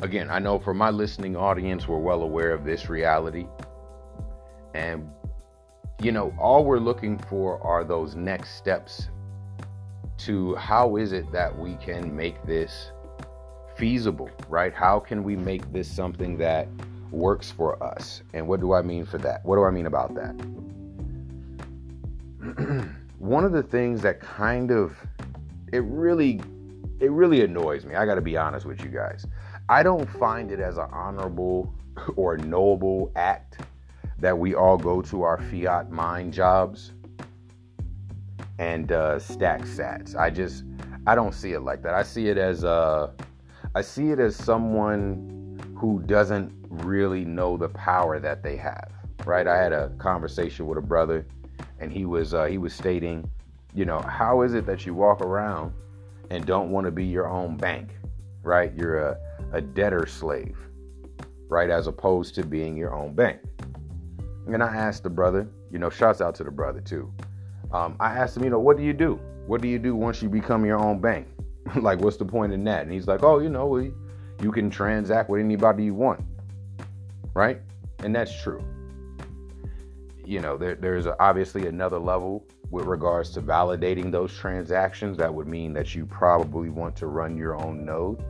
again, 0.00 0.30
I 0.30 0.38
know 0.38 0.58
for 0.58 0.72
my 0.72 0.88
listening 0.88 1.36
audience, 1.36 1.86
we're 1.86 1.98
well 1.98 2.22
aware 2.22 2.52
of 2.52 2.64
this 2.64 2.88
reality. 2.88 3.46
And, 4.72 5.10
you 6.00 6.12
know, 6.12 6.34
all 6.38 6.64
we're 6.64 6.78
looking 6.78 7.18
for 7.18 7.62
are 7.62 7.84
those 7.84 8.14
next 8.14 8.54
steps 8.56 9.10
to 10.16 10.54
how 10.54 10.96
is 10.96 11.12
it 11.12 11.30
that 11.30 11.54
we 11.58 11.74
can 11.74 12.16
make 12.16 12.42
this 12.46 12.92
feasible, 13.76 14.30
right? 14.48 14.72
How 14.72 14.98
can 14.98 15.22
we 15.22 15.36
make 15.36 15.72
this 15.72 15.90
something 15.90 16.36
that 16.38 16.68
works 17.10 17.50
for 17.50 17.82
us? 17.82 18.22
And 18.34 18.48
what 18.48 18.60
do 18.60 18.72
I 18.72 18.82
mean 18.82 19.04
for 19.04 19.18
that? 19.18 19.44
What 19.44 19.56
do 19.56 19.64
I 19.64 19.70
mean 19.70 19.86
about 19.86 20.14
that? 20.14 20.34
One 23.18 23.44
of 23.44 23.52
the 23.52 23.62
things 23.62 24.02
that 24.02 24.20
kind 24.20 24.70
of 24.70 24.96
it 25.72 25.82
really 25.84 26.40
it 27.00 27.10
really 27.10 27.42
annoys 27.42 27.84
me. 27.84 27.94
I 27.94 28.06
got 28.06 28.14
to 28.14 28.22
be 28.22 28.36
honest 28.36 28.64
with 28.64 28.82
you 28.82 28.88
guys. 28.88 29.26
I 29.68 29.82
don't 29.82 30.08
find 30.08 30.50
it 30.50 30.60
as 30.60 30.78
an 30.78 30.88
honorable 30.90 31.74
or 32.16 32.38
noble 32.38 33.12
act 33.16 33.58
that 34.18 34.36
we 34.38 34.54
all 34.54 34.78
go 34.78 35.02
to 35.02 35.22
our 35.22 35.38
fiat 35.38 35.90
mine 35.90 36.32
jobs 36.32 36.92
and 38.58 38.92
uh, 38.92 39.18
stack 39.18 39.62
sats. 39.62 40.16
I 40.16 40.30
just 40.30 40.64
I 41.06 41.14
don't 41.14 41.34
see 41.34 41.52
it 41.52 41.60
like 41.60 41.82
that. 41.82 41.94
I 41.94 42.02
see 42.02 42.28
it 42.28 42.38
as 42.38 42.64
a 42.64 42.68
uh, 42.68 43.10
I 43.76 43.82
see 43.82 44.08
it 44.08 44.18
as 44.18 44.34
someone 44.34 45.60
who 45.76 46.00
doesn't 46.06 46.50
really 46.70 47.26
know 47.26 47.58
the 47.58 47.68
power 47.68 48.18
that 48.18 48.42
they 48.42 48.56
have. 48.56 48.90
Right? 49.26 49.46
I 49.46 49.54
had 49.54 49.74
a 49.74 49.90
conversation 49.98 50.66
with 50.66 50.78
a 50.78 50.80
brother, 50.80 51.26
and 51.78 51.92
he 51.92 52.06
was 52.06 52.32
uh, 52.32 52.46
he 52.46 52.56
was 52.56 52.72
stating, 52.72 53.30
you 53.74 53.84
know, 53.84 54.00
how 54.00 54.40
is 54.40 54.54
it 54.54 54.64
that 54.64 54.86
you 54.86 54.94
walk 54.94 55.20
around 55.20 55.74
and 56.30 56.46
don't 56.46 56.70
want 56.70 56.86
to 56.86 56.90
be 56.90 57.04
your 57.04 57.28
own 57.28 57.58
bank? 57.58 57.90
Right? 58.42 58.72
You're 58.74 58.98
a, 59.10 59.18
a 59.52 59.60
debtor 59.60 60.06
slave, 60.06 60.56
right? 61.50 61.68
As 61.68 61.86
opposed 61.86 62.34
to 62.36 62.46
being 62.46 62.78
your 62.78 62.94
own 62.94 63.14
bank. 63.14 63.40
And 64.46 64.62
I 64.62 64.74
asked 64.74 65.02
the 65.02 65.10
brother, 65.10 65.50
you 65.70 65.78
know, 65.78 65.90
shouts 65.90 66.22
out 66.22 66.34
to 66.36 66.44
the 66.44 66.50
brother 66.50 66.80
too. 66.80 67.12
Um, 67.72 67.96
I 68.00 68.14
asked 68.14 68.38
him, 68.38 68.44
you 68.44 68.48
know, 68.48 68.58
what 68.58 68.78
do 68.78 68.82
you 68.82 68.94
do? 68.94 69.20
What 69.46 69.60
do 69.60 69.68
you 69.68 69.78
do 69.78 69.94
once 69.94 70.22
you 70.22 70.30
become 70.30 70.64
your 70.64 70.78
own 70.78 70.98
bank? 70.98 71.26
like, 71.76 72.00
what's 72.00 72.16
the 72.16 72.24
point 72.24 72.52
in 72.52 72.64
that? 72.64 72.82
And 72.82 72.92
he's 72.92 73.06
like, 73.06 73.22
oh, 73.22 73.38
you 73.38 73.48
know, 73.48 73.76
you 73.76 74.52
can 74.52 74.70
transact 74.70 75.28
with 75.28 75.40
anybody 75.40 75.84
you 75.84 75.94
want, 75.94 76.20
right? 77.34 77.60
And 78.00 78.14
that's 78.14 78.40
true. 78.42 78.62
You 80.24 80.40
know, 80.40 80.56
there, 80.56 80.74
there's 80.74 81.06
obviously 81.20 81.66
another 81.66 81.98
level 81.98 82.44
with 82.70 82.84
regards 82.84 83.30
to 83.30 83.42
validating 83.42 84.10
those 84.10 84.34
transactions. 84.34 85.16
That 85.18 85.32
would 85.32 85.46
mean 85.46 85.72
that 85.74 85.94
you 85.94 86.04
probably 86.06 86.68
want 86.68 86.96
to 86.96 87.06
run 87.06 87.36
your 87.36 87.54
own 87.54 87.84
node, 87.84 88.22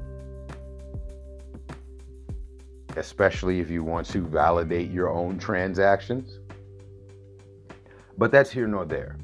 especially 2.96 3.60
if 3.60 3.70
you 3.70 3.82
want 3.82 4.06
to 4.08 4.20
validate 4.20 4.90
your 4.90 5.08
own 5.08 5.38
transactions. 5.38 6.38
But 8.18 8.30
that's 8.30 8.50
here 8.50 8.66
nor 8.66 8.84
there, 8.84 9.16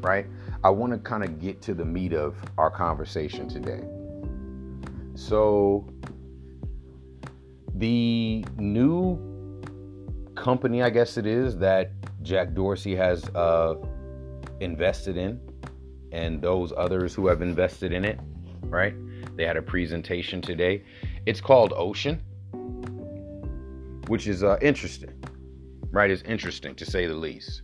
right? 0.00 0.26
I 0.62 0.68
want 0.68 0.92
to 0.92 0.98
kind 0.98 1.24
of 1.24 1.40
get 1.40 1.62
to 1.62 1.74
the 1.74 1.84
meat 1.84 2.12
of 2.12 2.36
our 2.58 2.70
conversation 2.70 3.48
today. 3.48 3.82
So, 5.14 5.88
the 7.74 8.44
new 8.58 9.18
company, 10.34 10.82
I 10.82 10.90
guess 10.90 11.16
it 11.16 11.26
is, 11.26 11.56
that 11.58 11.92
Jack 12.22 12.52
Dorsey 12.52 12.94
has 12.94 13.24
uh, 13.34 13.76
invested 14.60 15.16
in, 15.16 15.40
and 16.12 16.42
those 16.42 16.74
others 16.76 17.14
who 17.14 17.26
have 17.28 17.40
invested 17.40 17.92
in 17.92 18.04
it, 18.04 18.20
right? 18.64 18.94
They 19.36 19.46
had 19.46 19.56
a 19.56 19.62
presentation 19.62 20.42
today. 20.42 20.84
It's 21.24 21.40
called 21.40 21.72
Ocean, 21.74 22.20
which 24.08 24.26
is 24.26 24.42
uh, 24.42 24.58
interesting, 24.60 25.24
right? 25.90 26.10
It's 26.10 26.22
interesting 26.22 26.74
to 26.74 26.84
say 26.84 27.06
the 27.06 27.14
least 27.14 27.62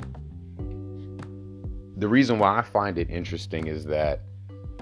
the 1.96 2.08
reason 2.08 2.38
why 2.38 2.58
I 2.58 2.62
find 2.62 2.98
it 2.98 3.08
interesting 3.08 3.68
is 3.68 3.84
that, 3.86 4.20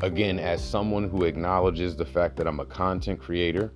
again, 0.02 0.40
as 0.40 0.62
someone 0.62 1.08
who 1.08 1.24
acknowledges 1.24 1.94
the 1.94 2.04
fact 2.04 2.36
that 2.36 2.48
I'm 2.48 2.58
a 2.58 2.66
content 2.66 3.20
creator, 3.20 3.72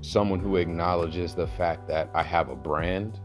someone 0.00 0.40
who 0.40 0.56
acknowledges 0.56 1.34
the 1.34 1.46
fact 1.46 1.86
that 1.88 2.08
I 2.14 2.22
have 2.22 2.48
a 2.48 2.56
brand, 2.56 3.20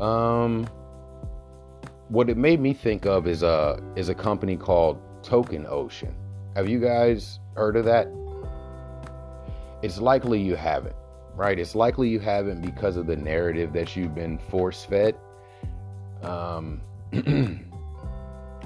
um, 0.00 0.68
what 2.08 2.28
it 2.28 2.36
made 2.36 2.60
me 2.60 2.74
think 2.74 3.06
of 3.06 3.26
is 3.26 3.42
a 3.42 3.82
is 3.96 4.10
a 4.10 4.14
company 4.14 4.56
called 4.56 5.00
TokenOcean. 5.22 6.12
Have 6.56 6.68
you 6.68 6.80
guys 6.80 7.38
heard 7.54 7.76
of 7.76 7.86
that? 7.86 8.08
It's 9.82 9.98
likely 9.98 10.42
you 10.42 10.56
haven't, 10.56 10.96
right? 11.34 11.58
It's 11.58 11.74
likely 11.74 12.10
you 12.10 12.20
haven't 12.20 12.60
because 12.60 12.96
of 12.96 13.06
the 13.06 13.16
narrative 13.16 13.72
that 13.72 13.96
you've 13.96 14.14
been 14.14 14.38
force 14.38 14.84
fed 14.84 15.16
um, 16.22 16.80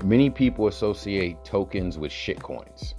many 0.04 0.30
people 0.30 0.68
associate 0.68 1.44
tokens 1.44 1.98
with 1.98 2.10
shitcoins, 2.10 2.94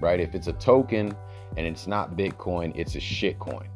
right? 0.00 0.20
If 0.20 0.34
it's 0.34 0.46
a 0.46 0.52
token 0.54 1.14
and 1.56 1.66
it's 1.66 1.86
not 1.86 2.16
Bitcoin, 2.16 2.72
it's 2.74 2.94
a 2.94 3.00
shitcoin. 3.00 3.66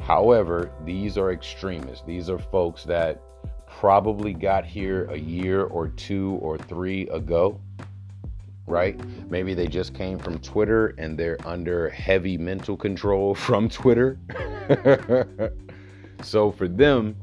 However, 0.00 0.70
these 0.84 1.18
are 1.18 1.32
extremists. 1.32 2.04
These 2.06 2.30
are 2.30 2.38
folks 2.38 2.84
that 2.84 3.20
probably 3.66 4.32
got 4.32 4.64
here 4.64 5.04
a 5.06 5.16
year 5.16 5.64
or 5.64 5.88
two 5.88 6.38
or 6.40 6.56
three 6.56 7.08
ago 7.08 7.60
right? 8.66 9.00
Maybe 9.30 9.54
they 9.54 9.66
just 9.66 9.94
came 9.94 10.18
from 10.18 10.38
Twitter 10.38 10.94
and 10.98 11.18
they're 11.18 11.38
under 11.44 11.88
heavy 11.90 12.36
mental 12.36 12.76
control 12.76 13.34
from 13.46 13.68
Twitter. 13.68 14.18
so 16.22 16.50
for 16.50 16.68
them, 16.68 17.16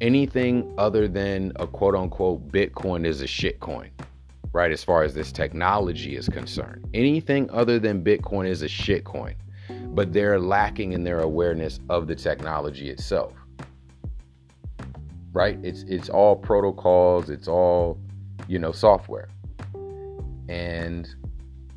anything 0.00 0.72
other 0.78 1.08
than 1.08 1.52
a 1.56 1.66
quote 1.66 1.94
unquote 1.94 2.48
Bitcoin 2.48 3.06
is 3.06 3.22
a 3.22 3.26
shitcoin, 3.26 3.90
right? 4.52 4.72
As 4.72 4.84
far 4.84 5.02
as 5.02 5.14
this 5.14 5.32
technology 5.32 6.16
is 6.16 6.28
concerned, 6.28 6.88
anything 6.94 7.50
other 7.50 7.78
than 7.78 8.02
Bitcoin 8.02 8.46
is 8.46 8.62
a 8.62 8.66
shitcoin, 8.66 9.34
but 9.94 10.12
they're 10.12 10.38
lacking 10.38 10.92
in 10.92 11.04
their 11.04 11.20
awareness 11.20 11.80
of 11.88 12.06
the 12.06 12.14
technology 12.14 12.90
itself. 12.90 13.32
Right? 15.32 15.58
It's 15.62 15.82
it's 15.82 16.08
all 16.08 16.36
protocols, 16.36 17.28
it's 17.28 17.48
all, 17.48 17.98
you 18.48 18.58
know, 18.58 18.72
software. 18.72 19.28
And 20.48 21.08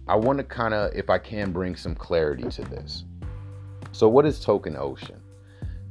I 0.07 0.15
want 0.15 0.37
to 0.37 0.43
kind 0.43 0.73
of, 0.73 0.93
if 0.95 1.09
I 1.09 1.17
can, 1.17 1.51
bring 1.51 1.75
some 1.75 1.93
clarity 1.93 2.49
to 2.49 2.61
this. 2.63 3.03
So, 3.91 4.07
what 4.07 4.25
is 4.25 4.43
TokenOcean? 4.43 5.18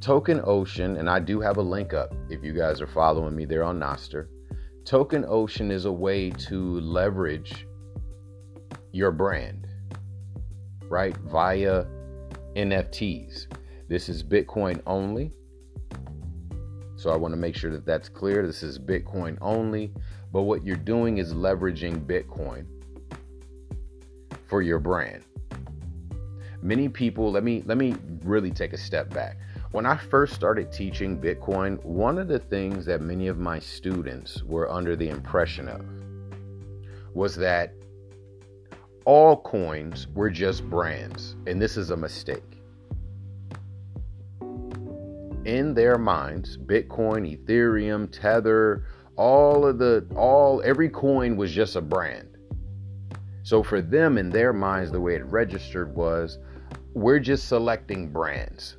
TokenOcean, 0.00 0.99
and 0.99 1.11
I 1.11 1.19
do 1.19 1.40
have 1.40 1.57
a 1.57 1.62
link 1.62 1.93
up 1.93 2.14
if 2.31 2.45
you 2.45 2.52
guys 2.52 2.81
are 2.81 2.87
following 2.87 3.35
me 3.35 3.45
there 3.45 3.64
on 3.64 3.81
Nostr. 3.81 4.28
Token 4.85 5.25
Ocean 5.28 5.71
is 5.71 5.85
a 5.85 5.93
way 5.93 6.31
to 6.31 6.81
leverage 6.81 7.67
your 8.93 9.11
brand, 9.11 9.67
right? 10.88 11.17
Via 11.19 11.85
NFTs. 12.55 13.47
This 13.88 14.09
is 14.09 14.23
Bitcoin 14.23 14.81
only. 14.87 15.33
So 16.97 17.11
I 17.11 17.17
want 17.17 17.33
to 17.33 17.37
make 17.37 17.55
sure 17.55 17.71
that 17.71 17.85
that's 17.85 18.09
clear. 18.09 18.47
This 18.47 18.62
is 18.62 18.78
Bitcoin 18.78 19.37
only. 19.40 19.93
But 20.33 20.43
what 20.43 20.64
you're 20.64 20.76
doing 20.76 21.19
is 21.19 21.35
leveraging 21.35 22.07
Bitcoin 22.07 22.67
for 24.47 24.62
your 24.62 24.78
brand. 24.78 25.25
Many 26.62 26.88
people, 26.88 27.31
let 27.31 27.45
me 27.45 27.62
let 27.67 27.78
me 27.78 27.95
really 28.25 28.50
take 28.50 28.73
a 28.73 28.78
step 28.78 29.12
back. 29.12 29.37
When 29.71 29.85
I 29.87 29.97
first 29.97 30.35
started 30.35 30.73
teaching 30.73 31.21
Bitcoin, 31.21 31.83
one 31.85 32.19
of 32.19 32.29
the 32.29 32.39
things 32.39 32.87
that 32.87 33.03
many 33.03 33.29
of 33.29 33.39
my 33.39 33.59
students 33.59 34.43
were 34.43 34.71
under 34.71 34.97
the 34.97 35.09
impression 35.09 35.69
of 35.69 35.85
was 37.15 37.37
that 37.37 37.75
all 39.05 39.37
coins 39.43 40.09
were 40.09 40.31
just 40.31 40.69
brands, 40.69 41.37
and 41.47 41.61
this 41.61 41.77
is 41.77 41.91
a 41.91 41.97
mistake. 41.97 42.63
In 45.45 45.75
their 45.75 45.99
minds, 45.99 46.57
Bitcoin, 46.57 47.39
Ethereum, 47.39 48.09
Tether, 48.11 48.85
all 49.19 49.67
of 49.67 49.79
the 49.79 50.07
all 50.15 50.63
every 50.65 50.89
coin 50.89 51.37
was 51.37 51.53
just 51.53 51.75
a 51.75 51.81
brand 51.81 52.39
so 53.43 53.65
for 53.65 53.83
them 53.83 54.17
in 54.17 54.31
their 54.31 54.53
minds 54.53 54.93
the 54.93 55.01
way 55.01 55.17
it 55.17 55.25
registered 55.25 55.93
was 55.95 56.39
we're 56.95 57.19
just 57.19 57.49
selecting 57.49 58.09
brands 58.13 58.77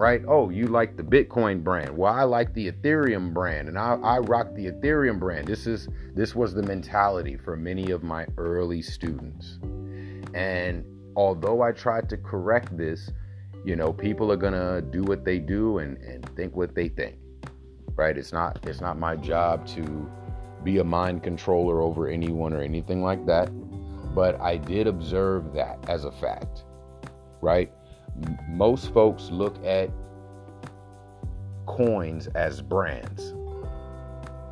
right 0.00 0.22
oh 0.26 0.48
you 0.48 0.66
like 0.66 0.96
the 0.96 1.02
bitcoin 1.02 1.62
brand 1.62 1.96
well 1.96 2.12
i 2.12 2.22
like 2.22 2.52
the 2.54 2.70
ethereum 2.70 3.32
brand 3.34 3.68
and 3.68 3.78
i, 3.78 3.94
I 4.02 4.18
rock 4.18 4.54
the 4.54 4.66
ethereum 4.66 5.18
brand 5.18 5.46
this 5.46 5.66
is 5.66 5.88
this 6.14 6.34
was 6.34 6.54
the 6.54 6.62
mentality 6.62 7.36
for 7.36 7.56
many 7.56 7.90
of 7.90 8.02
my 8.02 8.26
early 8.38 8.80
students 8.82 9.58
and 10.34 10.84
although 11.16 11.62
i 11.62 11.70
tried 11.72 12.08
to 12.08 12.16
correct 12.16 12.76
this 12.76 13.10
you 13.64 13.76
know 13.76 13.92
people 13.92 14.32
are 14.32 14.36
gonna 14.36 14.80
do 14.80 15.02
what 15.02 15.24
they 15.24 15.38
do 15.38 15.78
and, 15.78 15.98
and 15.98 16.24
think 16.34 16.56
what 16.56 16.74
they 16.74 16.88
think 16.88 17.16
right? 18.00 18.16
It's 18.16 18.32
not 18.32 18.58
it's 18.66 18.80
not 18.80 18.98
my 18.98 19.14
job 19.14 19.66
to 19.76 20.10
be 20.64 20.78
a 20.78 20.84
mind 20.84 21.22
controller 21.22 21.82
over 21.82 22.08
anyone 22.08 22.54
or 22.54 22.62
anything 22.62 23.02
like 23.02 23.26
that. 23.26 23.50
But 24.14 24.40
I 24.40 24.56
did 24.56 24.86
observe 24.86 25.52
that 25.52 25.78
as 25.88 26.04
a 26.06 26.10
fact, 26.10 26.64
right? 27.42 27.70
Most 28.48 28.92
folks 28.94 29.30
look 29.30 29.62
at 29.64 29.90
coins 31.70 32.26
as 32.34 32.60
brands, 32.60 33.32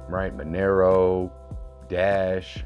right? 0.09 0.37
Monero, 0.37 1.33
Dash, 1.89 2.65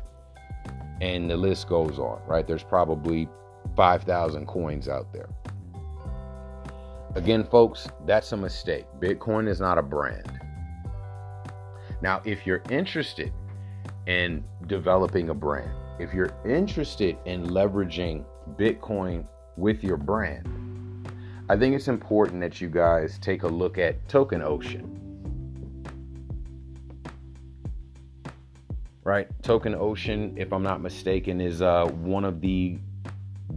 and 1.01 1.31
the 1.31 1.37
list 1.37 1.69
goes 1.69 1.99
on, 1.99 2.21
right? 2.27 2.47
There's 2.47 2.63
probably 2.63 3.31
5,000 3.77 4.47
coins 4.47 4.89
out 4.89 5.11
there. 5.11 5.31
Again, 7.15 7.45
folks, 7.45 7.89
that's 8.05 8.31
a 8.33 8.37
mistake. 8.37 8.85
Bitcoin 9.01 9.49
is 9.49 9.59
not 9.59 9.79
a 9.79 9.83
brand. 9.83 10.39
Now, 12.03 12.21
if 12.27 12.47
you're 12.47 12.63
interested 12.69 13.33
in 14.07 14.45
developing 14.67 15.31
a 15.31 15.35
brand, 15.35 15.71
if 15.99 16.13
you're 16.13 16.35
interested 16.45 17.17
in 17.25 17.47
leveraging 17.47 18.25
Bitcoin 18.57 19.25
with 19.57 19.83
your 19.83 19.97
brand, 19.97 20.47
I 21.49 21.57
think 21.57 21.75
it's 21.75 21.89
important 21.89 22.41
that 22.41 22.61
you 22.61 22.69
guys 22.69 23.19
take 23.19 23.43
a 23.43 23.49
look 23.49 23.77
at 23.77 24.07
TokenOcean. 24.09 24.99
Right? 29.03 29.29
TokenOcean, 29.43 30.39
if 30.39 30.53
I'm 30.53 30.63
not 30.63 30.81
mistaken, 30.81 31.41
is 31.41 31.61
uh, 31.61 31.87
one 31.87 32.25
of 32.25 32.41
the 32.41 32.79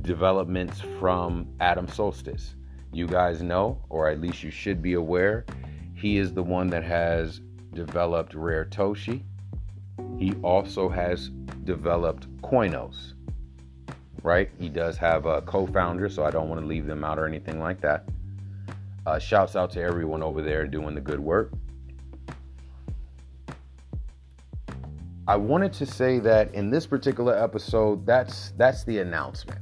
developments 0.02 0.82
from 1.00 1.48
Adam 1.60 1.86
Soltys. 1.88 2.56
You 2.91 3.08
guys 3.08 3.43
know, 3.43 3.82
or 3.89 4.10
at 4.10 4.19
least 4.19 4.41
you 4.41 4.52
should 4.52 4.82
be 4.82 4.93
aware, 4.93 5.45
he 5.93 6.17
is 6.17 6.34
the 6.34 6.43
one 6.43 6.69
that 6.71 6.84
has 6.84 7.41
developed 7.74 8.34
Raretoshi. 8.34 9.21
He 10.17 10.34
also 10.43 10.89
has 10.89 11.30
developed 11.65 12.28
Coinos, 12.41 13.14
right? 14.25 14.49
He 14.59 14.69
does 14.69 14.97
have 14.97 15.27
a 15.27 15.41
co 15.43 15.67
founder, 15.67 16.09
so 16.09 16.25
I 16.25 16.31
don't 16.31 16.49
want 16.49 16.59
to 16.59 16.67
leave 16.67 16.88
them 16.88 17.03
out 17.03 17.19
or 17.19 17.27
anything 17.27 17.59
like 17.59 17.79
that. 17.81 18.09
Uh, 19.05 19.19
shouts 19.19 19.55
out 19.55 19.69
to 19.71 19.81
everyone 19.81 20.23
over 20.23 20.41
there 20.41 20.65
doing 20.65 20.95
the 20.95 21.01
good 21.01 21.19
work. 21.19 21.53
I 25.27 25.35
wanted 25.35 25.73
to 25.73 25.85
say 25.85 26.17
that 26.19 26.53
in 26.55 26.71
this 26.71 26.88
particular 26.88 27.38
episode, 27.38 28.05
that's 28.05 28.51
that's 28.57 28.83
the 28.83 28.97
announcement, 28.97 29.61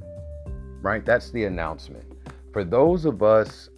right? 0.82 1.06
That's 1.06 1.30
the 1.32 1.43
announcement. 1.43 2.06
For 2.54 2.63
those 2.63 3.04
of 3.04 3.21
us 3.21 3.69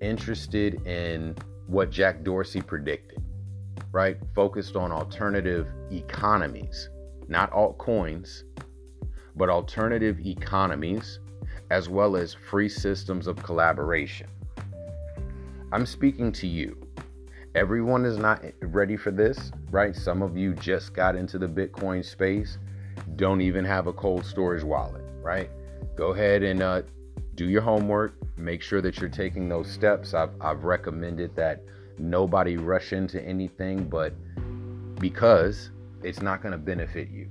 interested 0.00 0.86
in 0.86 1.34
what 1.66 1.90
Jack 1.90 2.22
Dorsey 2.22 2.60
predicted, 2.60 3.20
right? 3.90 4.16
Focused 4.34 4.76
on 4.76 4.92
alternative 4.92 5.66
economies, 5.90 6.88
not 7.26 7.50
altcoins, 7.50 8.42
but 9.36 9.48
alternative 9.48 10.20
economies, 10.24 11.18
as 11.70 11.88
well 11.88 12.16
as 12.16 12.34
free 12.34 12.68
systems 12.68 13.26
of 13.26 13.42
collaboration. 13.42 14.28
I'm 15.72 15.86
speaking 15.86 16.30
to 16.32 16.46
you. 16.46 16.76
Everyone 17.54 18.04
is 18.04 18.18
not 18.18 18.44
ready 18.62 18.96
for 18.96 19.10
this, 19.10 19.52
right? 19.70 19.94
Some 19.94 20.22
of 20.22 20.36
you 20.36 20.54
just 20.54 20.92
got 20.92 21.16
into 21.16 21.38
the 21.38 21.48
Bitcoin 21.48 22.04
space, 22.04 22.58
don't 23.16 23.40
even 23.40 23.64
have 23.64 23.86
a 23.86 23.92
cold 23.92 24.24
storage 24.24 24.64
wallet, 24.64 25.04
right? 25.22 25.50
Go 25.96 26.12
ahead 26.12 26.42
and 26.42 26.62
uh, 26.62 26.82
do 27.34 27.48
your 27.48 27.62
homework. 27.62 28.16
Make 28.36 28.62
sure 28.62 28.80
that 28.80 28.98
you're 28.98 29.08
taking 29.08 29.48
those 29.48 29.70
steps. 29.70 30.14
I've, 30.14 30.30
I've 30.40 30.64
recommended 30.64 31.34
that 31.36 31.62
nobody 31.98 32.56
rush 32.56 32.92
into 32.92 33.22
anything, 33.22 33.84
but 33.84 34.12
because 34.98 35.70
it's 36.02 36.20
not 36.20 36.42
going 36.42 36.52
to 36.52 36.58
benefit 36.58 37.08
you. 37.08 37.28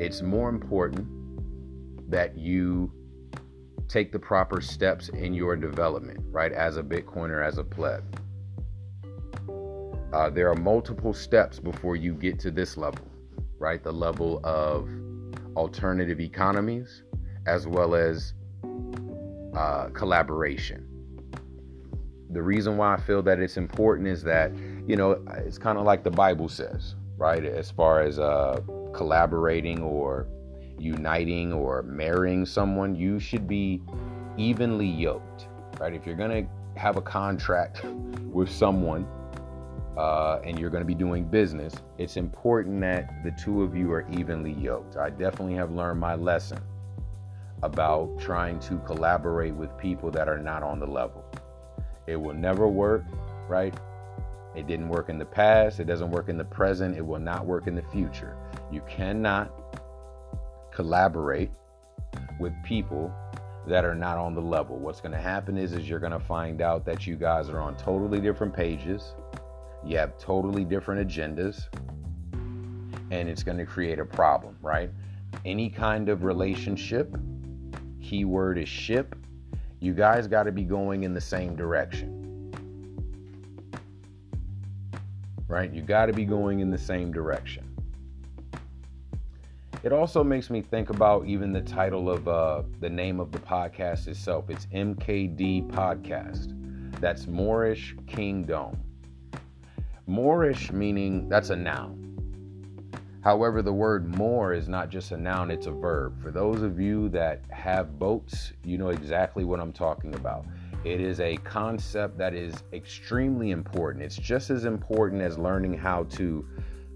It's 0.00 0.22
more 0.22 0.48
important 0.48 1.06
that 2.10 2.36
you 2.36 2.92
take 3.86 4.10
the 4.10 4.18
proper 4.18 4.60
steps 4.60 5.10
in 5.10 5.34
your 5.34 5.56
development, 5.56 6.20
right? 6.30 6.52
As 6.52 6.76
a 6.76 6.82
Bitcoiner, 6.82 7.46
as 7.46 7.58
a 7.58 7.64
pleb. 7.64 8.02
Uh, 10.12 10.30
there 10.30 10.50
are 10.50 10.56
multiple 10.56 11.12
steps 11.12 11.60
before 11.60 11.94
you 11.94 12.14
get 12.14 12.40
to 12.40 12.50
this 12.50 12.76
level, 12.76 13.06
right? 13.58 13.82
The 13.82 13.92
level 13.92 14.40
of 14.42 14.88
alternative 15.54 16.18
economies 16.18 17.02
as 17.46 17.66
well 17.66 17.94
as 17.94 18.32
uh, 19.54 19.90
collaboration 19.92 20.90
the 22.32 22.42
reason 22.42 22.76
why 22.76 22.94
I 22.94 23.00
feel 23.00 23.22
that 23.22 23.40
it's 23.40 23.56
important 23.56 24.08
is 24.08 24.22
that, 24.22 24.52
you 24.86 24.96
know, 24.96 25.22
it's 25.38 25.58
kind 25.58 25.78
of 25.78 25.84
like 25.84 26.04
the 26.04 26.10
Bible 26.10 26.48
says, 26.48 26.94
right? 27.20 27.44
As 27.44 27.70
far 27.70 28.00
as 28.00 28.18
uh, 28.18 28.60
collaborating 28.94 29.82
or 29.82 30.26
uniting 30.78 31.52
or 31.52 31.82
marrying 31.82 32.46
someone, 32.46 32.94
you 32.94 33.20
should 33.20 33.46
be 33.46 33.82
evenly 34.38 34.86
yoked, 34.86 35.46
right? 35.78 35.92
If 35.92 36.06
you're 36.06 36.16
going 36.16 36.46
to 36.46 36.80
have 36.80 36.96
a 36.96 37.02
contract 37.02 37.84
with 38.32 38.50
someone 38.50 39.06
uh, 39.98 40.40
and 40.44 40.58
you're 40.58 40.70
going 40.70 40.80
to 40.80 40.86
be 40.86 40.94
doing 40.94 41.24
business, 41.24 41.74
it's 41.98 42.16
important 42.16 42.80
that 42.80 43.22
the 43.22 43.32
two 43.32 43.62
of 43.62 43.76
you 43.76 43.92
are 43.92 44.08
evenly 44.10 44.54
yoked. 44.54 44.96
I 44.96 45.10
definitely 45.10 45.56
have 45.56 45.70
learned 45.70 46.00
my 46.00 46.14
lesson 46.14 46.58
about 47.62 48.18
trying 48.18 48.58
to 48.60 48.78
collaborate 48.78 49.54
with 49.54 49.76
people 49.76 50.10
that 50.12 50.26
are 50.26 50.38
not 50.38 50.62
on 50.62 50.80
the 50.80 50.86
level. 50.86 51.22
It 52.06 52.16
will 52.16 52.32
never 52.32 52.66
work, 52.66 53.04
right? 53.46 53.74
It 54.54 54.66
didn't 54.66 54.88
work 54.88 55.08
in 55.08 55.18
the 55.18 55.24
past. 55.24 55.80
It 55.80 55.86
doesn't 55.86 56.10
work 56.10 56.28
in 56.28 56.36
the 56.36 56.44
present. 56.44 56.96
It 56.96 57.06
will 57.06 57.20
not 57.20 57.46
work 57.46 57.66
in 57.66 57.74
the 57.74 57.82
future. 57.82 58.36
You 58.70 58.82
cannot 58.88 59.52
collaborate 60.72 61.50
with 62.38 62.52
people 62.64 63.12
that 63.66 63.84
are 63.84 63.94
not 63.94 64.18
on 64.18 64.34
the 64.34 64.40
level. 64.40 64.78
What's 64.78 65.00
going 65.00 65.12
to 65.12 65.18
happen 65.18 65.56
is 65.56 65.72
is 65.72 65.88
you're 65.88 66.00
going 66.00 66.12
to 66.12 66.18
find 66.18 66.62
out 66.62 66.84
that 66.86 67.06
you 67.06 67.16
guys 67.16 67.48
are 67.48 67.60
on 67.60 67.76
totally 67.76 68.20
different 68.20 68.54
pages. 68.54 69.14
You 69.84 69.98
have 69.98 70.18
totally 70.18 70.64
different 70.64 71.08
agendas 71.08 71.66
and 73.10 73.28
it's 73.28 73.42
going 73.42 73.58
to 73.58 73.66
create 73.66 73.98
a 73.98 74.04
problem, 74.04 74.56
right? 74.62 74.90
Any 75.44 75.68
kind 75.68 76.08
of 76.08 76.24
relationship, 76.24 77.16
keyword 78.00 78.58
is 78.58 78.68
ship, 78.68 79.14
you 79.80 79.94
guys 79.94 80.26
got 80.26 80.44
to 80.44 80.52
be 80.52 80.62
going 80.62 81.04
in 81.04 81.14
the 81.14 81.20
same 81.20 81.56
direction. 81.56 82.19
Right? 85.50 85.72
You 85.72 85.82
got 85.82 86.06
to 86.06 86.12
be 86.12 86.24
going 86.24 86.60
in 86.60 86.70
the 86.70 86.78
same 86.78 87.12
direction. 87.12 87.66
It 89.82 89.92
also 89.92 90.22
makes 90.22 90.48
me 90.48 90.62
think 90.62 90.90
about 90.90 91.26
even 91.26 91.52
the 91.52 91.60
title 91.60 92.08
of 92.08 92.28
uh, 92.28 92.62
the 92.78 92.88
name 92.88 93.18
of 93.18 93.32
the 93.32 93.40
podcast 93.40 94.06
itself. 94.06 94.48
It's 94.48 94.66
MKD 94.66 95.68
Podcast. 95.72 96.54
That's 97.00 97.26
Moorish 97.26 97.96
Kingdom. 98.06 98.78
Moorish 100.06 100.70
meaning 100.70 101.28
that's 101.28 101.50
a 101.50 101.56
noun. 101.56 102.06
However, 103.22 103.60
the 103.60 103.72
word 103.72 104.14
more 104.16 104.54
is 104.54 104.68
not 104.68 104.88
just 104.88 105.10
a 105.10 105.16
noun, 105.16 105.50
it's 105.50 105.66
a 105.66 105.72
verb. 105.72 106.22
For 106.22 106.30
those 106.30 106.62
of 106.62 106.78
you 106.78 107.08
that 107.08 107.42
have 107.50 107.98
boats, 107.98 108.52
you 108.62 108.78
know 108.78 108.90
exactly 108.90 109.44
what 109.44 109.58
I'm 109.58 109.72
talking 109.72 110.14
about. 110.14 110.46
It 110.84 111.00
is 111.00 111.20
a 111.20 111.36
concept 111.38 112.16
that 112.18 112.32
is 112.32 112.62
extremely 112.72 113.50
important. 113.50 114.02
It's 114.02 114.16
just 114.16 114.48
as 114.48 114.64
important 114.64 115.20
as 115.20 115.36
learning 115.36 115.74
how 115.74 116.04
to 116.04 116.46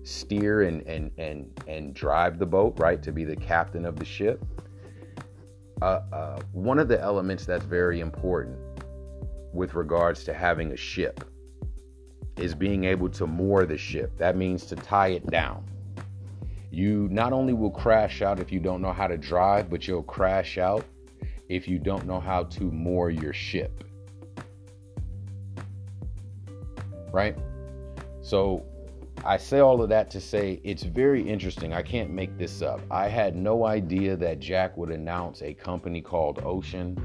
steer 0.04 0.62
and 0.62 0.82
and 0.82 1.10
and 1.18 1.60
and 1.66 1.94
drive 1.94 2.38
the 2.38 2.46
boat, 2.46 2.78
right? 2.78 3.02
To 3.02 3.12
be 3.12 3.24
the 3.24 3.36
captain 3.36 3.84
of 3.84 3.96
the 3.96 4.04
ship. 4.04 4.42
Uh, 5.82 6.00
uh, 6.12 6.40
one 6.52 6.78
of 6.78 6.88
the 6.88 6.98
elements 6.98 7.44
that's 7.44 7.64
very 7.64 8.00
important 8.00 8.56
with 9.52 9.74
regards 9.74 10.24
to 10.24 10.32
having 10.32 10.72
a 10.72 10.76
ship 10.76 11.22
is 12.36 12.54
being 12.54 12.84
able 12.84 13.08
to 13.10 13.26
moor 13.26 13.66
the 13.66 13.76
ship. 13.76 14.16
That 14.16 14.36
means 14.36 14.64
to 14.66 14.76
tie 14.76 15.08
it 15.08 15.26
down. 15.30 15.64
You 16.70 17.08
not 17.10 17.32
only 17.32 17.52
will 17.52 17.70
crash 17.70 18.22
out 18.22 18.40
if 18.40 18.50
you 18.50 18.60
don't 18.60 18.80
know 18.80 18.92
how 18.92 19.08
to 19.08 19.18
drive, 19.18 19.68
but 19.68 19.86
you'll 19.86 20.02
crash 20.02 20.58
out 20.58 20.84
if 21.48 21.68
you 21.68 21.78
don't 21.78 22.06
know 22.06 22.20
how 22.20 22.44
to 22.44 22.64
moor 22.64 23.10
your 23.10 23.32
ship. 23.32 23.84
Right? 27.12 27.36
So 28.22 28.64
I 29.24 29.36
say 29.36 29.60
all 29.60 29.80
of 29.80 29.88
that 29.88 30.10
to 30.10 30.20
say 30.20 30.60
it's 30.64 30.82
very 30.82 31.22
interesting. 31.26 31.72
I 31.72 31.82
can't 31.82 32.10
make 32.10 32.36
this 32.36 32.60
up. 32.60 32.80
I 32.90 33.08
had 33.08 33.36
no 33.36 33.64
idea 33.64 34.16
that 34.16 34.40
Jack 34.40 34.76
would 34.76 34.90
announce 34.90 35.42
a 35.42 35.54
company 35.54 36.02
called 36.02 36.40
Ocean. 36.44 36.96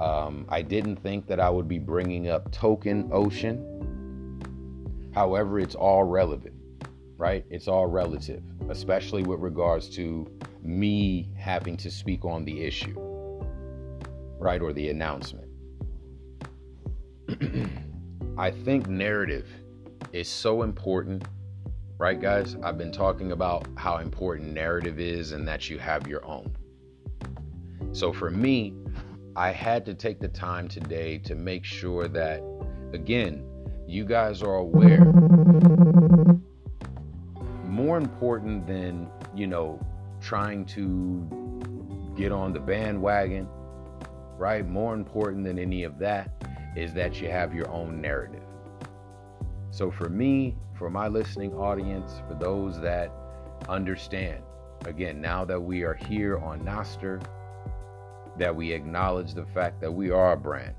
Um, 0.00 0.46
I 0.48 0.62
didn't 0.62 0.96
think 0.96 1.26
that 1.26 1.40
I 1.40 1.50
would 1.50 1.68
be 1.68 1.78
bringing 1.78 2.28
up 2.28 2.50
TokenOcean. 2.52 3.64
However, 5.14 5.58
it's 5.58 5.74
all 5.74 6.04
relevant, 6.04 6.54
right? 7.16 7.44
It's 7.50 7.68
all 7.68 7.86
relative, 7.86 8.42
especially 8.70 9.24
with 9.24 9.40
regards 9.40 9.88
to 9.96 10.30
me 10.62 11.28
having 11.36 11.76
to 11.78 11.90
speak 11.90 12.24
on 12.24 12.44
the 12.44 12.62
issue, 12.62 12.94
right? 14.38 14.60
Or 14.60 14.72
the 14.72 14.88
announcement. 14.88 15.48
I 18.38 18.50
think 18.50 18.88
narrative 18.88 19.48
is 20.12 20.28
so 20.28 20.62
important, 20.62 21.24
right, 21.98 22.20
guys? 22.20 22.56
I've 22.62 22.78
been 22.78 22.92
talking 22.92 23.32
about 23.32 23.66
how 23.76 23.98
important 23.98 24.52
narrative 24.52 25.00
is 25.00 25.32
and 25.32 25.46
that 25.48 25.68
you 25.68 25.78
have 25.78 26.06
your 26.06 26.24
own. 26.24 26.54
So 27.92 28.12
for 28.12 28.30
me, 28.30 28.74
I 29.34 29.50
had 29.50 29.84
to 29.86 29.94
take 29.94 30.20
the 30.20 30.28
time 30.28 30.68
today 30.68 31.18
to 31.18 31.34
make 31.34 31.64
sure 31.64 32.08
that, 32.08 32.42
again, 32.92 33.44
you 33.86 34.04
guys 34.04 34.42
are 34.42 34.56
aware. 34.56 35.04
More 37.64 37.96
important 37.96 38.66
than, 38.66 39.08
you 39.34 39.46
know, 39.46 39.80
trying 40.20 40.64
to 40.66 42.14
get 42.16 42.32
on 42.32 42.52
the 42.52 42.60
bandwagon, 42.60 43.48
right? 44.38 44.66
More 44.66 44.94
important 44.94 45.44
than 45.44 45.58
any 45.58 45.82
of 45.82 45.98
that 45.98 46.30
is 46.76 46.94
that 46.94 47.20
you 47.20 47.28
have 47.28 47.54
your 47.54 47.68
own 47.70 48.00
narrative. 48.00 48.44
So, 49.70 49.90
for 49.90 50.08
me, 50.08 50.56
for 50.74 50.88
my 50.88 51.08
listening 51.08 51.52
audience, 51.54 52.22
for 52.28 52.34
those 52.34 52.80
that 52.80 53.12
understand, 53.68 54.42
again, 54.86 55.20
now 55.20 55.44
that 55.44 55.60
we 55.60 55.82
are 55.82 55.94
here 55.94 56.38
on 56.38 56.60
Nostr, 56.60 57.22
that 58.38 58.54
we 58.54 58.72
acknowledge 58.72 59.34
the 59.34 59.44
fact 59.46 59.80
that 59.80 59.92
we 59.92 60.10
are 60.10 60.32
a 60.32 60.36
brand, 60.36 60.74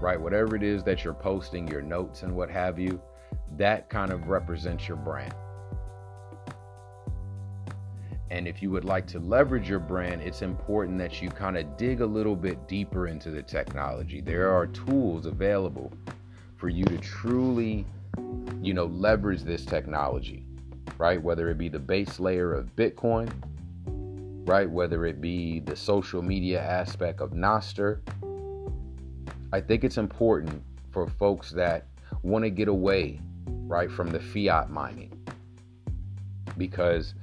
right? 0.00 0.20
Whatever 0.20 0.54
it 0.54 0.62
is 0.62 0.84
that 0.84 1.02
you're 1.02 1.14
posting, 1.14 1.66
your 1.66 1.82
notes 1.82 2.22
and 2.22 2.36
what 2.36 2.50
have 2.50 2.78
you, 2.78 3.00
that 3.56 3.88
kind 3.88 4.12
of 4.12 4.28
represents 4.28 4.86
your 4.86 4.98
brand. 4.98 5.34
And 8.30 8.48
if 8.48 8.62
you 8.62 8.70
would 8.70 8.84
like 8.84 9.06
to 9.08 9.18
leverage 9.18 9.68
your 9.68 9.78
brand, 9.78 10.22
it's 10.22 10.42
important 10.42 10.98
that 10.98 11.20
you 11.20 11.28
kind 11.30 11.56
of 11.56 11.76
dig 11.76 12.00
a 12.00 12.06
little 12.06 12.36
bit 12.36 12.66
deeper 12.66 13.06
into 13.06 13.30
the 13.30 13.42
technology. 13.42 14.20
There 14.20 14.50
are 14.50 14.66
tools 14.66 15.26
available 15.26 15.92
for 16.56 16.68
you 16.68 16.84
to 16.84 16.98
truly 16.98 17.86
you 18.62 18.74
know, 18.74 18.86
leverage 18.86 19.42
this 19.42 19.64
technology, 19.64 20.44
right? 20.98 21.22
Whether 21.22 21.50
it 21.50 21.58
be 21.58 21.68
the 21.68 21.78
base 21.78 22.18
layer 22.18 22.54
of 22.54 22.74
Bitcoin, 22.76 23.30
right? 24.46 24.68
Whether 24.68 25.06
it 25.06 25.20
be 25.20 25.60
the 25.60 25.76
social 25.76 26.22
media 26.22 26.62
aspect 26.62 27.20
of 27.20 27.30
Nostr. 27.30 28.00
I 29.52 29.60
think 29.60 29.84
it's 29.84 29.98
important 29.98 30.62
for 30.90 31.08
folks 31.08 31.50
that 31.52 31.86
want 32.22 32.44
to 32.44 32.50
get 32.50 32.68
away, 32.68 33.20
right, 33.46 33.90
from 33.90 34.10
the 34.10 34.20
fiat 34.20 34.70
mining. 34.70 35.12
Because 36.56 37.14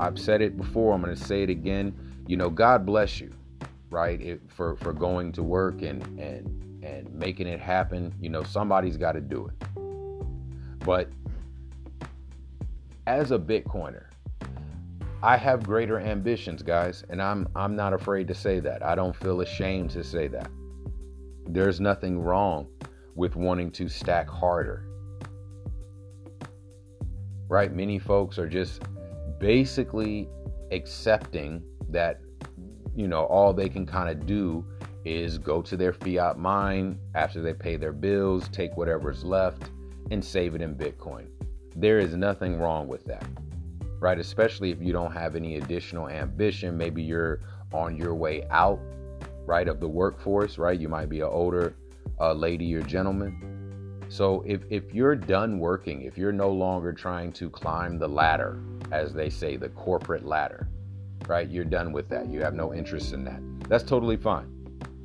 I've 0.00 0.18
said 0.18 0.42
it 0.42 0.56
before, 0.56 0.94
I'm 0.94 1.02
going 1.02 1.14
to 1.14 1.22
say 1.22 1.42
it 1.42 1.50
again. 1.50 1.94
You 2.26 2.36
know, 2.36 2.50
God 2.50 2.86
bless 2.86 3.20
you, 3.20 3.32
right, 3.90 4.20
it, 4.20 4.40
for 4.48 4.76
for 4.76 4.92
going 4.92 5.32
to 5.32 5.42
work 5.42 5.82
and 5.82 6.02
and 6.18 6.84
and 6.84 7.12
making 7.14 7.46
it 7.46 7.60
happen. 7.60 8.14
You 8.20 8.28
know, 8.28 8.42
somebody's 8.42 8.96
got 8.96 9.12
to 9.12 9.20
do 9.20 9.48
it. 9.48 9.68
But 10.84 11.10
as 13.06 13.32
a 13.32 13.38
Bitcoiner, 13.38 14.04
I 15.22 15.36
have 15.36 15.64
greater 15.64 15.98
ambitions, 15.98 16.62
guys, 16.62 17.04
and 17.10 17.20
I'm 17.20 17.48
I'm 17.56 17.74
not 17.74 17.92
afraid 17.92 18.28
to 18.28 18.34
say 18.34 18.60
that. 18.60 18.84
I 18.84 18.94
don't 18.94 19.16
feel 19.16 19.40
ashamed 19.40 19.90
to 19.90 20.04
say 20.04 20.28
that. 20.28 20.50
There's 21.46 21.80
nothing 21.80 22.20
wrong 22.20 22.68
with 23.16 23.34
wanting 23.34 23.72
to 23.72 23.88
stack 23.88 24.28
harder. 24.28 24.84
Right? 27.48 27.74
Many 27.74 27.98
folks 27.98 28.38
are 28.38 28.46
just 28.46 28.82
basically 29.38 30.28
accepting 30.72 31.62
that 31.88 32.20
you 32.94 33.08
know 33.08 33.24
all 33.24 33.52
they 33.52 33.68
can 33.68 33.86
kind 33.86 34.08
of 34.08 34.26
do 34.26 34.64
is 35.04 35.38
go 35.38 35.62
to 35.62 35.76
their 35.76 35.92
fiat 35.92 36.38
mine 36.38 36.98
after 37.14 37.40
they 37.40 37.54
pay 37.54 37.76
their 37.76 37.92
bills, 37.92 38.48
take 38.48 38.76
whatever's 38.76 39.24
left 39.24 39.70
and 40.10 40.24
save 40.24 40.54
it 40.54 40.60
in 40.60 40.74
Bitcoin. 40.74 41.26
There 41.76 41.98
is 41.98 42.14
nothing 42.14 42.58
wrong 42.58 42.88
with 42.88 43.04
that, 43.04 43.24
right? 44.00 44.18
Especially 44.18 44.70
if 44.70 44.82
you 44.82 44.92
don't 44.92 45.12
have 45.12 45.36
any 45.36 45.56
additional 45.56 46.08
ambition. 46.08 46.76
Maybe 46.76 47.02
you're 47.02 47.40
on 47.72 47.96
your 47.96 48.14
way 48.14 48.44
out, 48.50 48.80
right, 49.46 49.68
of 49.68 49.80
the 49.80 49.88
workforce, 49.88 50.58
right? 50.58 50.78
You 50.78 50.88
might 50.88 51.08
be 51.08 51.20
an 51.20 51.28
older 51.30 51.74
uh, 52.20 52.32
lady 52.32 52.74
or 52.74 52.82
gentleman. 52.82 53.57
So 54.08 54.42
if, 54.46 54.62
if 54.70 54.94
you're 54.94 55.14
done 55.14 55.58
working, 55.58 56.02
if 56.02 56.16
you're 56.16 56.32
no 56.32 56.50
longer 56.50 56.92
trying 56.92 57.32
to 57.32 57.50
climb 57.50 57.98
the 57.98 58.08
ladder, 58.08 58.58
as 58.90 59.12
they 59.12 59.28
say, 59.28 59.56
the 59.56 59.68
corporate 59.70 60.24
ladder, 60.24 60.66
right? 61.26 61.48
You're 61.48 61.64
done 61.64 61.92
with 61.92 62.08
that. 62.08 62.28
You 62.28 62.40
have 62.40 62.54
no 62.54 62.72
interest 62.72 63.12
in 63.12 63.24
that. 63.24 63.40
That's 63.68 63.84
totally 63.84 64.16
fine, 64.16 64.48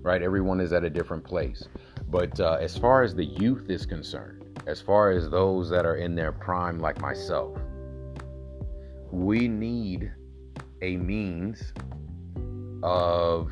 right? 0.01 0.21
Everyone 0.21 0.61
is 0.61 0.71
at 0.71 0.83
a 0.83 0.89
different 0.89 1.23
place. 1.23 1.67
But 2.09 2.39
uh, 2.39 2.57
as 2.61 2.77
far 2.77 3.03
as 3.03 3.13
the 3.13 3.25
youth 3.25 3.69
is 3.69 3.85
concerned, 3.85 4.59
as 4.67 4.79
far 4.79 5.11
as 5.11 5.29
those 5.29 5.69
that 5.69 5.85
are 5.85 5.95
in 5.95 6.15
their 6.15 6.31
prime, 6.31 6.79
like 6.79 7.01
myself, 7.01 7.57
we 9.11 9.47
need 9.47 10.11
a 10.81 10.95
means 10.97 11.73
of 12.83 13.51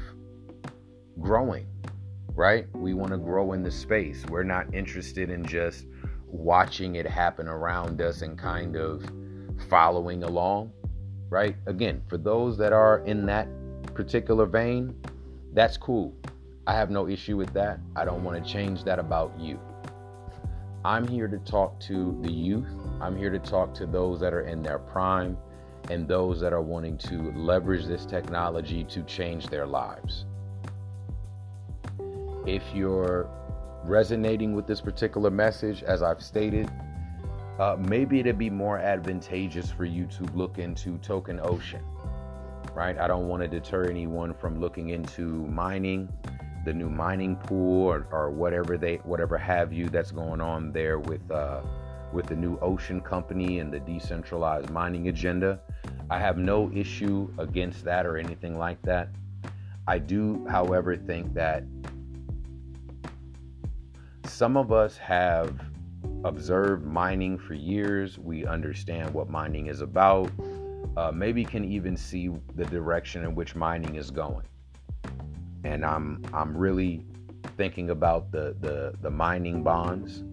growing, 1.20 1.68
right? 2.36 2.68
We 2.76 2.94
want 2.94 3.12
to 3.12 3.18
grow 3.18 3.54
in 3.54 3.64
the 3.64 3.72
space. 3.72 4.26
We're 4.30 4.44
not 4.44 4.74
interested 4.74 5.30
in 5.30 5.46
just 5.46 5.86
watching 6.28 6.96
it 6.96 7.06
happen 7.06 7.48
around 7.48 8.02
us 8.02 8.22
and 8.22 8.38
kind 8.38 8.76
of 8.76 9.04
following 9.70 10.24
along, 10.24 10.72
right? 11.30 11.56
Again, 11.66 12.02
for 12.08 12.18
those 12.18 12.58
that 12.58 12.74
are 12.74 13.00
in 13.06 13.26
that 13.26 13.48
particular 13.94 14.46
vein, 14.46 14.96
that's 15.54 15.78
cool. 15.78 16.16
I 16.68 16.74
have 16.74 16.90
no 16.90 17.08
issue 17.08 17.38
with 17.38 17.54
that. 17.54 17.80
I 17.96 18.06
don't 18.06 18.24
want 18.24 18.44
to 18.44 18.52
change 18.52 18.84
that 18.86 19.00
about 19.00 19.38
you. 19.40 19.60
I'm 20.86 21.08
here 21.08 21.28
to 21.28 21.38
talk 21.40 21.80
to 21.82 22.18
the 22.22 22.32
youth. 22.32 22.68
I'm 23.02 23.16
here 23.16 23.30
to 23.30 23.40
talk 23.40 23.74
to 23.76 23.86
those 23.86 24.20
that 24.22 24.34
are 24.34 24.48
in 24.48 24.64
their 24.64 24.80
prime 24.80 25.38
and 25.90 26.08
those 26.08 26.40
that 26.42 26.54
are 26.54 26.62
wanting 26.62 26.98
to 27.00 27.32
leverage 27.36 27.86
this 27.86 28.06
technology 28.06 28.84
to 28.86 29.04
change 29.04 29.48
their 29.48 29.68
lives. 29.68 30.26
If 32.46 32.64
you're 32.74 33.30
resonating 33.84 34.54
with 34.54 34.66
this 34.66 34.82
particular 34.82 35.30
message, 35.30 35.84
as 35.84 36.02
I've 36.02 36.22
stated, 36.22 36.72
uh, 37.60 37.78
maybe 37.80 38.20
it'd 38.20 38.38
be 38.38 38.50
more 38.50 38.80
advantageous 38.80 39.70
for 39.70 39.86
you 39.86 40.06
to 40.08 40.24
look 40.34 40.58
into 40.58 40.98
TokenOcean, 41.00 41.84
right? 42.74 42.98
I 42.98 43.08
don't 43.08 43.28
want 43.28 43.44
to 43.44 43.48
deter 43.48 43.86
anyone 43.86 44.34
from 44.34 44.60
looking 44.60 44.90
into 44.90 45.46
mining, 45.48 46.10
the 46.66 46.74
new 46.74 46.90
mining 46.90 47.36
pool, 47.36 47.84
or, 47.84 48.08
or 48.12 48.32
whatever 48.32 48.78
they, 48.78 48.96
whatever 48.98 49.38
have 49.38 49.72
you 49.72 49.90
that's 49.90 50.12
going 50.12 50.42
on 50.42 50.72
there 50.72 51.00
with 51.00 51.30
uh, 51.30 51.62
with 52.12 52.26
the 52.26 52.36
new 52.36 52.58
Ocean 52.60 53.00
Company 53.00 53.60
and 53.60 53.72
the 53.72 53.80
decentralized 53.80 54.70
mining 54.70 55.08
agenda. 55.08 55.60
I 56.10 56.20
have 56.20 56.38
no 56.38 56.70
issue 56.74 57.32
against 57.38 57.86
that 57.86 58.06
or 58.06 58.18
anything 58.18 58.58
like 58.58 58.82
that. 58.82 59.10
I 59.88 59.98
do, 59.98 60.46
however, 60.48 60.98
think 60.98 61.34
that 61.36 61.64
some 64.42 64.58
of 64.58 64.72
us 64.72 64.98
have 64.98 65.54
observed 66.24 66.84
mining 66.84 67.38
for 67.38 67.54
years. 67.54 68.18
We 68.18 68.44
understand 68.44 69.14
what 69.14 69.30
mining 69.30 69.68
is 69.68 69.82
about. 69.82 70.32
Uh, 70.98 71.12
maybe 71.12 71.46
can 71.46 71.64
even 71.64 71.96
see 71.96 72.32
the 72.56 72.66
direction 72.66 73.24
in 73.24 73.36
which 73.36 73.54
mining 73.54 73.98
is 73.98 74.10
going. 74.10 74.48
And 75.64 75.86
I'm 75.86 76.24
I'm 76.34 76.58
really 76.58 77.06
thinking 77.56 77.92
about 77.92 78.32
the 78.32 78.56
the, 78.60 78.96
the 79.04 79.12
mining 79.12 79.62
bonds, 79.62 80.24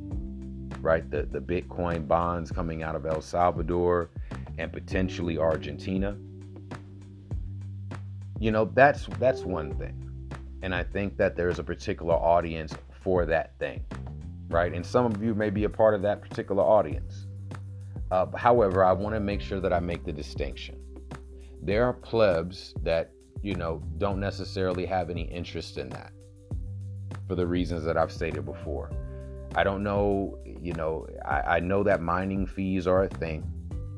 right? 0.81 1.05
The 1.11 1.25
the 1.25 1.41
Bitcoin 1.41 2.09
bonds 2.09 2.51
coming 2.51 2.83
out 2.83 2.97
of 2.97 3.05
El 3.05 3.21
Salvador 3.21 4.09
and 4.57 4.73
potentially 4.73 5.37
Argentina. 5.37 6.17
You 8.41 8.53
know, 8.53 8.71
that's 8.73 9.05
that's 9.19 9.43
one 9.43 9.75
thing. 9.75 10.03
And 10.63 10.75
I 10.75 10.83
think 10.83 11.19
that 11.19 11.37
there's 11.37 11.59
a 11.59 11.63
particular 11.63 12.15
audience 12.15 12.73
for 13.03 13.27
that 13.27 13.57
thing 13.59 13.85
right? 14.49 14.73
And 14.73 14.85
some 14.85 15.07
of 15.07 15.23
you 15.23 15.35
may 15.35 15.51
be 15.51 15.65
a 15.65 15.69
part 15.69 15.95
of 15.95 16.03
that 16.03 16.23
particular 16.23 16.63
audience. 16.63 17.27
Uh, 18.11 18.27
however, 18.37 18.85
I 18.85 18.93
want 18.93 19.15
to 19.15 19.21
make 19.21 19.41
sure 19.41 19.61
that 19.61 19.73
I 19.73 19.81
make 19.81 20.05
the 20.05 20.13
distinction. 20.13 20.81
There 21.63 21.85
are 21.85 21.93
plebs 21.93 22.75
that, 22.83 23.11
you 23.43 23.55
know, 23.55 23.83
don't 23.99 24.21
necessarily 24.21 24.87
have 24.87 25.11
any 25.11 25.23
interest 25.23 25.77
in 25.77 25.89
that 25.91 26.13
for 27.27 27.35
the 27.35 27.47
reasons 27.47 27.85
that 27.85 27.97
I've 27.97 28.13
stated 28.13 28.47
before. 28.47 28.91
I 29.55 29.65
don't 29.65 29.83
know, 29.83 30.39
you 30.45 30.73
know, 30.73 31.07
I, 31.25 31.41
I 31.41 31.61
know 31.61 31.83
that 31.83 32.01
mining 32.01 32.47
fees 32.47 32.87
are 32.87 33.05
a 33.05 33.09
thing. 33.09 33.51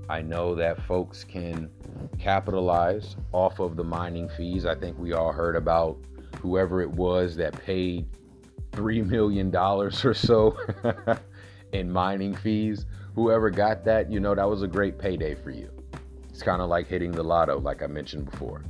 I 0.09 0.23
know 0.23 0.57
that 0.57 0.83
folks 0.83 1.23
can 1.23 1.71
capitalize 2.19 3.15
off 3.33 3.61
of 3.61 3.77
the 3.77 3.85
mining 3.85 4.29
fees. 4.29 4.67
I 4.67 4.75
think 4.75 4.99
we 4.99 5.13
all 5.13 5.33
heard 5.33 5.55
about 5.55 5.99
whoever 6.41 6.81
it 6.81 6.91
was 6.91 7.37
that 7.37 7.53
paid 7.65 8.07
three 8.73 9.03
million 9.03 9.51
dollars 9.51 10.05
or 10.05 10.15
so 10.15 10.57
in 11.73 11.91
mining 11.91 12.35
fees. 12.35 12.87
Whoever 13.15 13.51
got 13.51 13.85
that, 13.85 14.11
you 14.11 14.21
know, 14.21 14.35
that 14.35 14.49
was 14.49 14.63
a 14.63 14.69
great 14.69 14.99
payday 14.99 15.35
for 15.35 15.51
you. 15.51 15.71
It's 16.29 16.43
kind 16.43 16.63
of 16.63 16.69
like 16.69 16.87
hitting 16.87 17.11
the 17.13 17.23
lotto, 17.23 17.59
like 17.59 17.83
I 17.83 17.87
mentioned 17.87 18.31
before. 18.31 18.63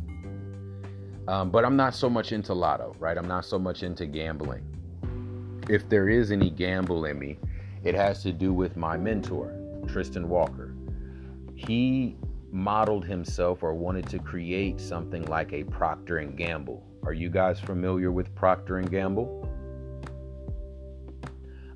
Um, 1.29 1.51
but 1.51 1.65
I'm 1.65 1.77
not 1.77 1.95
so 1.95 2.11
much 2.11 2.33
into 2.33 2.55
lotto, 2.55 2.97
right? 2.99 3.17
I'm 3.17 3.29
not 3.29 3.45
so 3.45 3.59
much 3.59 3.83
into 3.83 4.07
gambling. 4.07 4.65
If 5.69 5.89
there 5.89 6.09
is 6.09 6.33
any 6.33 6.51
gamble 6.51 7.05
in 7.05 7.19
me, 7.19 7.39
it 7.85 7.95
has 7.95 8.23
to 8.25 8.33
do 8.33 8.53
with 8.53 8.77
my 8.77 8.97
mentor, 8.97 9.55
Tristan 9.87 10.29
Walker. 10.29 10.75
He 11.55 12.17
modeled 12.51 13.05
himself 13.05 13.63
or 13.63 13.75
wanted 13.75 14.09
to 14.09 14.19
create 14.19 14.81
something 14.81 15.25
like 15.27 15.53
a 15.53 15.65
Procter 15.65 16.19
and 16.19 16.37
Gamble. 16.37 16.85
Are 17.05 17.13
you 17.13 17.31
guys 17.31 17.61
familiar 17.61 18.11
with 18.11 18.35
Procter 18.35 18.79
and 18.79 18.91
Gamble? 18.91 19.50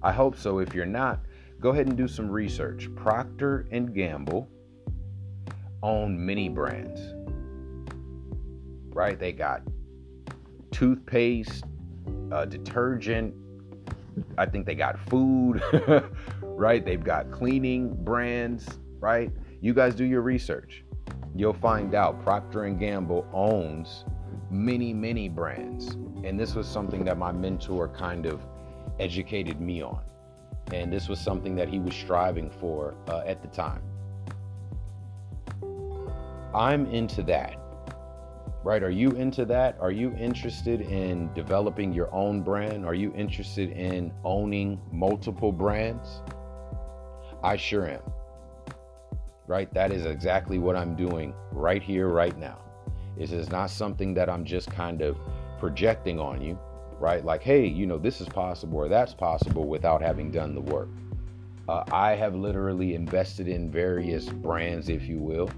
I 0.04 0.12
hope 0.12 0.36
so. 0.36 0.58
If 0.58 0.74
you're 0.74 0.84
not, 0.84 1.20
go 1.60 1.70
ahead 1.70 1.86
and 1.86 1.96
do 1.96 2.06
some 2.06 2.30
research. 2.30 2.94
Procter 2.94 3.66
and 3.70 3.94
Gamble 3.94 4.50
own 5.82 6.24
many 6.24 6.50
brands. 6.50 7.00
Right? 8.94 9.18
They 9.18 9.32
got 9.32 9.62
toothpaste, 10.70 11.64
uh, 12.30 12.44
detergent. 12.44 13.34
I 14.36 14.44
think 14.44 14.66
they 14.66 14.74
got 14.74 14.98
food, 15.08 15.62
right? 16.42 16.84
They've 16.84 17.02
got 17.02 17.30
cleaning 17.30 17.94
brands, 18.04 18.68
right? 19.00 19.32
You 19.62 19.72
guys 19.72 19.94
do 19.94 20.04
your 20.04 20.20
research. 20.20 20.84
You'll 21.34 21.54
find 21.54 21.94
out 21.94 22.22
Procter 22.22 22.64
and 22.64 22.78
Gamble 22.78 23.26
owns 23.32 24.04
many, 24.50 24.92
many 24.92 25.30
brands. 25.30 25.94
And 26.24 26.38
this 26.38 26.54
was 26.54 26.68
something 26.68 27.06
that 27.06 27.16
my 27.16 27.32
mentor 27.32 27.88
kind 27.88 28.26
of 28.26 28.44
educated 28.98 29.60
me 29.60 29.82
on. 29.82 30.02
And 30.72 30.92
this 30.92 31.08
was 31.08 31.20
something 31.20 31.54
that 31.56 31.68
he 31.68 31.78
was 31.78 31.94
striving 31.94 32.50
for 32.50 32.94
uh, 33.08 33.22
at 33.26 33.42
the 33.42 33.48
time. 33.48 33.82
I'm 36.54 36.86
into 36.86 37.22
that. 37.24 37.58
Right? 38.62 38.82
Are 38.82 38.90
you 38.90 39.10
into 39.10 39.44
that? 39.46 39.76
Are 39.78 39.90
you 39.90 40.14
interested 40.14 40.80
in 40.80 41.32
developing 41.34 41.92
your 41.92 42.12
own 42.14 42.40
brand? 42.42 42.86
Are 42.86 42.94
you 42.94 43.12
interested 43.14 43.70
in 43.72 44.10
owning 44.24 44.80
multiple 44.90 45.52
brands? 45.52 46.22
I 47.42 47.56
sure 47.56 47.86
am. 47.86 48.00
Right? 49.46 49.72
That 49.74 49.92
is 49.92 50.06
exactly 50.06 50.58
what 50.58 50.76
I'm 50.76 50.96
doing 50.96 51.34
right 51.52 51.82
here, 51.82 52.08
right 52.08 52.36
now. 52.38 52.58
This 53.18 53.32
is 53.32 53.50
not 53.50 53.68
something 53.68 54.14
that 54.14 54.30
I'm 54.30 54.46
just 54.46 54.70
kind 54.70 55.02
of 55.02 55.18
projecting 55.58 56.18
on 56.18 56.40
you 56.40 56.58
right? 57.04 57.22
Like, 57.22 57.42
hey, 57.42 57.66
you 57.66 57.84
know, 57.84 57.98
this 57.98 58.22
is 58.22 58.28
possible 58.30 58.78
or 58.78 58.88
that's 58.88 59.12
possible 59.12 59.66
without 59.66 60.00
having 60.00 60.30
done 60.30 60.54
the 60.54 60.62
work. 60.62 60.88
Uh, 61.68 61.84
I 61.92 62.12
have 62.12 62.34
literally 62.34 62.94
invested 62.94 63.46
in 63.46 63.70
various 63.70 64.24
brands, 64.24 64.88
if 64.88 65.06
you 65.06 65.18
will, 65.18 65.50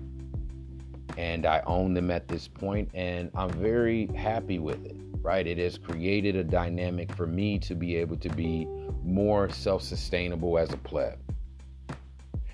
and 1.17 1.47
I 1.47 1.63
own 1.65 1.95
them 1.95 2.11
at 2.11 2.27
this 2.27 2.49
point, 2.49 2.91
and 2.95 3.31
I'm 3.37 3.51
very 3.51 4.07
happy 4.07 4.59
with 4.59 4.85
it, 4.85 4.97
right? 5.23 5.47
It 5.47 5.59
has 5.59 5.79
created 5.79 6.35
a 6.35 6.43
dynamic 6.43 7.13
for 7.15 7.29
me 7.29 7.61
to 7.61 7.77
be 7.77 7.95
able 7.95 8.17
to 8.17 8.29
be 8.31 8.67
more 9.05 9.49
self 9.49 9.83
sustainable 9.83 10.59
as 10.59 10.73
a 10.73 10.77
pleb. 10.79 11.17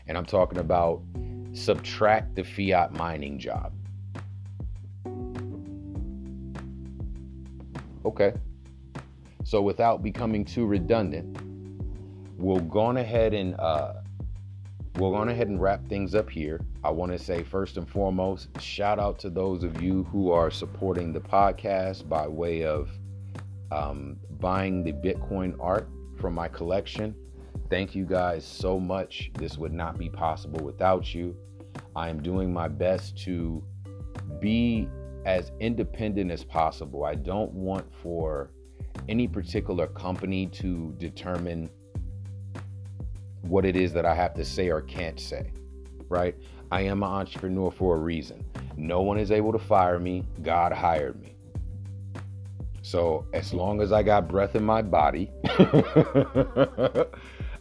And 0.06 0.18
I'm 0.18 0.26
talking 0.26 0.58
about 0.58 1.00
subtract 1.54 2.34
the 2.34 2.44
fiat 2.44 2.92
mining 2.92 3.38
job. 3.38 3.72
Okay, 8.04 8.34
so 9.44 9.60
without 9.60 10.02
becoming 10.02 10.44
too 10.44 10.66
redundant, 10.66 11.38
we'll 12.36 12.60
go 12.60 12.80
on 12.80 12.96
ahead 12.96 13.34
and 13.34 13.54
uh, 13.58 13.94
we'll 14.96 15.10
go 15.10 15.16
on 15.16 15.28
ahead 15.28 15.48
and 15.48 15.60
wrap 15.60 15.86
things 15.88 16.14
up 16.14 16.28
here. 16.28 16.60
I 16.84 16.90
want 16.90 17.12
to 17.12 17.18
say 17.18 17.42
first 17.42 17.76
and 17.76 17.88
foremost, 17.88 18.48
shout 18.60 18.98
out 18.98 19.18
to 19.20 19.30
those 19.30 19.64
of 19.64 19.80
you 19.80 20.04
who 20.04 20.30
are 20.30 20.50
supporting 20.50 21.12
the 21.12 21.20
podcast 21.20 22.08
by 22.08 22.26
way 22.26 22.64
of 22.64 22.90
um, 23.70 24.16
buying 24.38 24.82
the 24.82 24.92
Bitcoin 24.92 25.56
art 25.60 25.88
from 26.20 26.34
my 26.34 26.48
collection. 26.48 27.14
Thank 27.70 27.94
you 27.94 28.04
guys 28.04 28.44
so 28.44 28.78
much. 28.78 29.30
This 29.38 29.56
would 29.56 29.72
not 29.72 29.98
be 29.98 30.10
possible 30.10 30.64
without 30.64 31.14
you. 31.14 31.36
I 31.96 32.08
am 32.08 32.22
doing 32.22 32.52
my 32.52 32.68
best 32.68 33.16
to 33.24 33.64
be 34.40 34.88
as 35.24 35.52
independent 35.60 36.30
as 36.30 36.44
possible. 36.44 37.04
I 37.04 37.14
don't 37.14 37.52
want 37.52 37.86
for 38.02 38.50
any 39.08 39.26
particular 39.26 39.86
company 39.88 40.46
to 40.46 40.94
determine 40.98 41.70
what 43.42 43.64
it 43.64 43.76
is 43.76 43.92
that 43.92 44.06
I 44.06 44.14
have 44.14 44.34
to 44.34 44.44
say 44.44 44.70
or 44.70 44.80
can't 44.80 45.18
say, 45.18 45.52
right? 46.08 46.34
I 46.70 46.82
am 46.82 47.02
an 47.02 47.08
entrepreneur 47.08 47.70
for 47.70 47.96
a 47.96 47.98
reason. 47.98 48.44
No 48.76 49.02
one 49.02 49.18
is 49.18 49.30
able 49.30 49.52
to 49.52 49.58
fire 49.58 49.98
me. 49.98 50.24
God 50.42 50.72
hired 50.72 51.20
me. 51.20 51.36
So, 52.82 53.26
as 53.32 53.52
long 53.52 53.80
as 53.80 53.92
I 53.92 54.02
got 54.02 54.26
breath 54.26 54.56
in 54.56 54.64
my 54.64 54.82
body, 54.82 55.30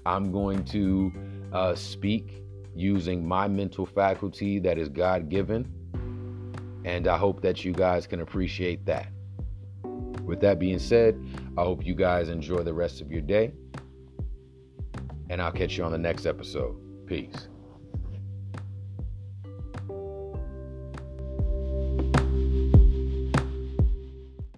I'm 0.05 0.31
going 0.31 0.63
to 0.65 1.13
uh, 1.51 1.75
speak 1.75 2.43
using 2.73 3.27
my 3.27 3.47
mental 3.47 3.85
faculty 3.85 4.59
that 4.59 4.77
is 4.77 4.89
God 4.89 5.29
given. 5.29 5.71
And 6.85 7.07
I 7.07 7.17
hope 7.17 7.41
that 7.41 7.63
you 7.63 7.73
guys 7.73 8.07
can 8.07 8.21
appreciate 8.21 8.85
that. 8.85 9.09
With 10.31 10.39
that 10.39 10.59
being 10.59 10.79
said, 10.79 11.21
I 11.57 11.63
hope 11.63 11.85
you 11.85 11.93
guys 11.93 12.29
enjoy 12.29 12.63
the 12.63 12.73
rest 12.73 13.01
of 13.01 13.11
your 13.11 13.19
day. 13.19 13.51
And 15.29 15.41
I'll 15.41 15.51
catch 15.51 15.77
you 15.77 15.83
on 15.83 15.91
the 15.91 15.97
next 15.97 16.25
episode. 16.25 16.77
Peace. 17.05 17.49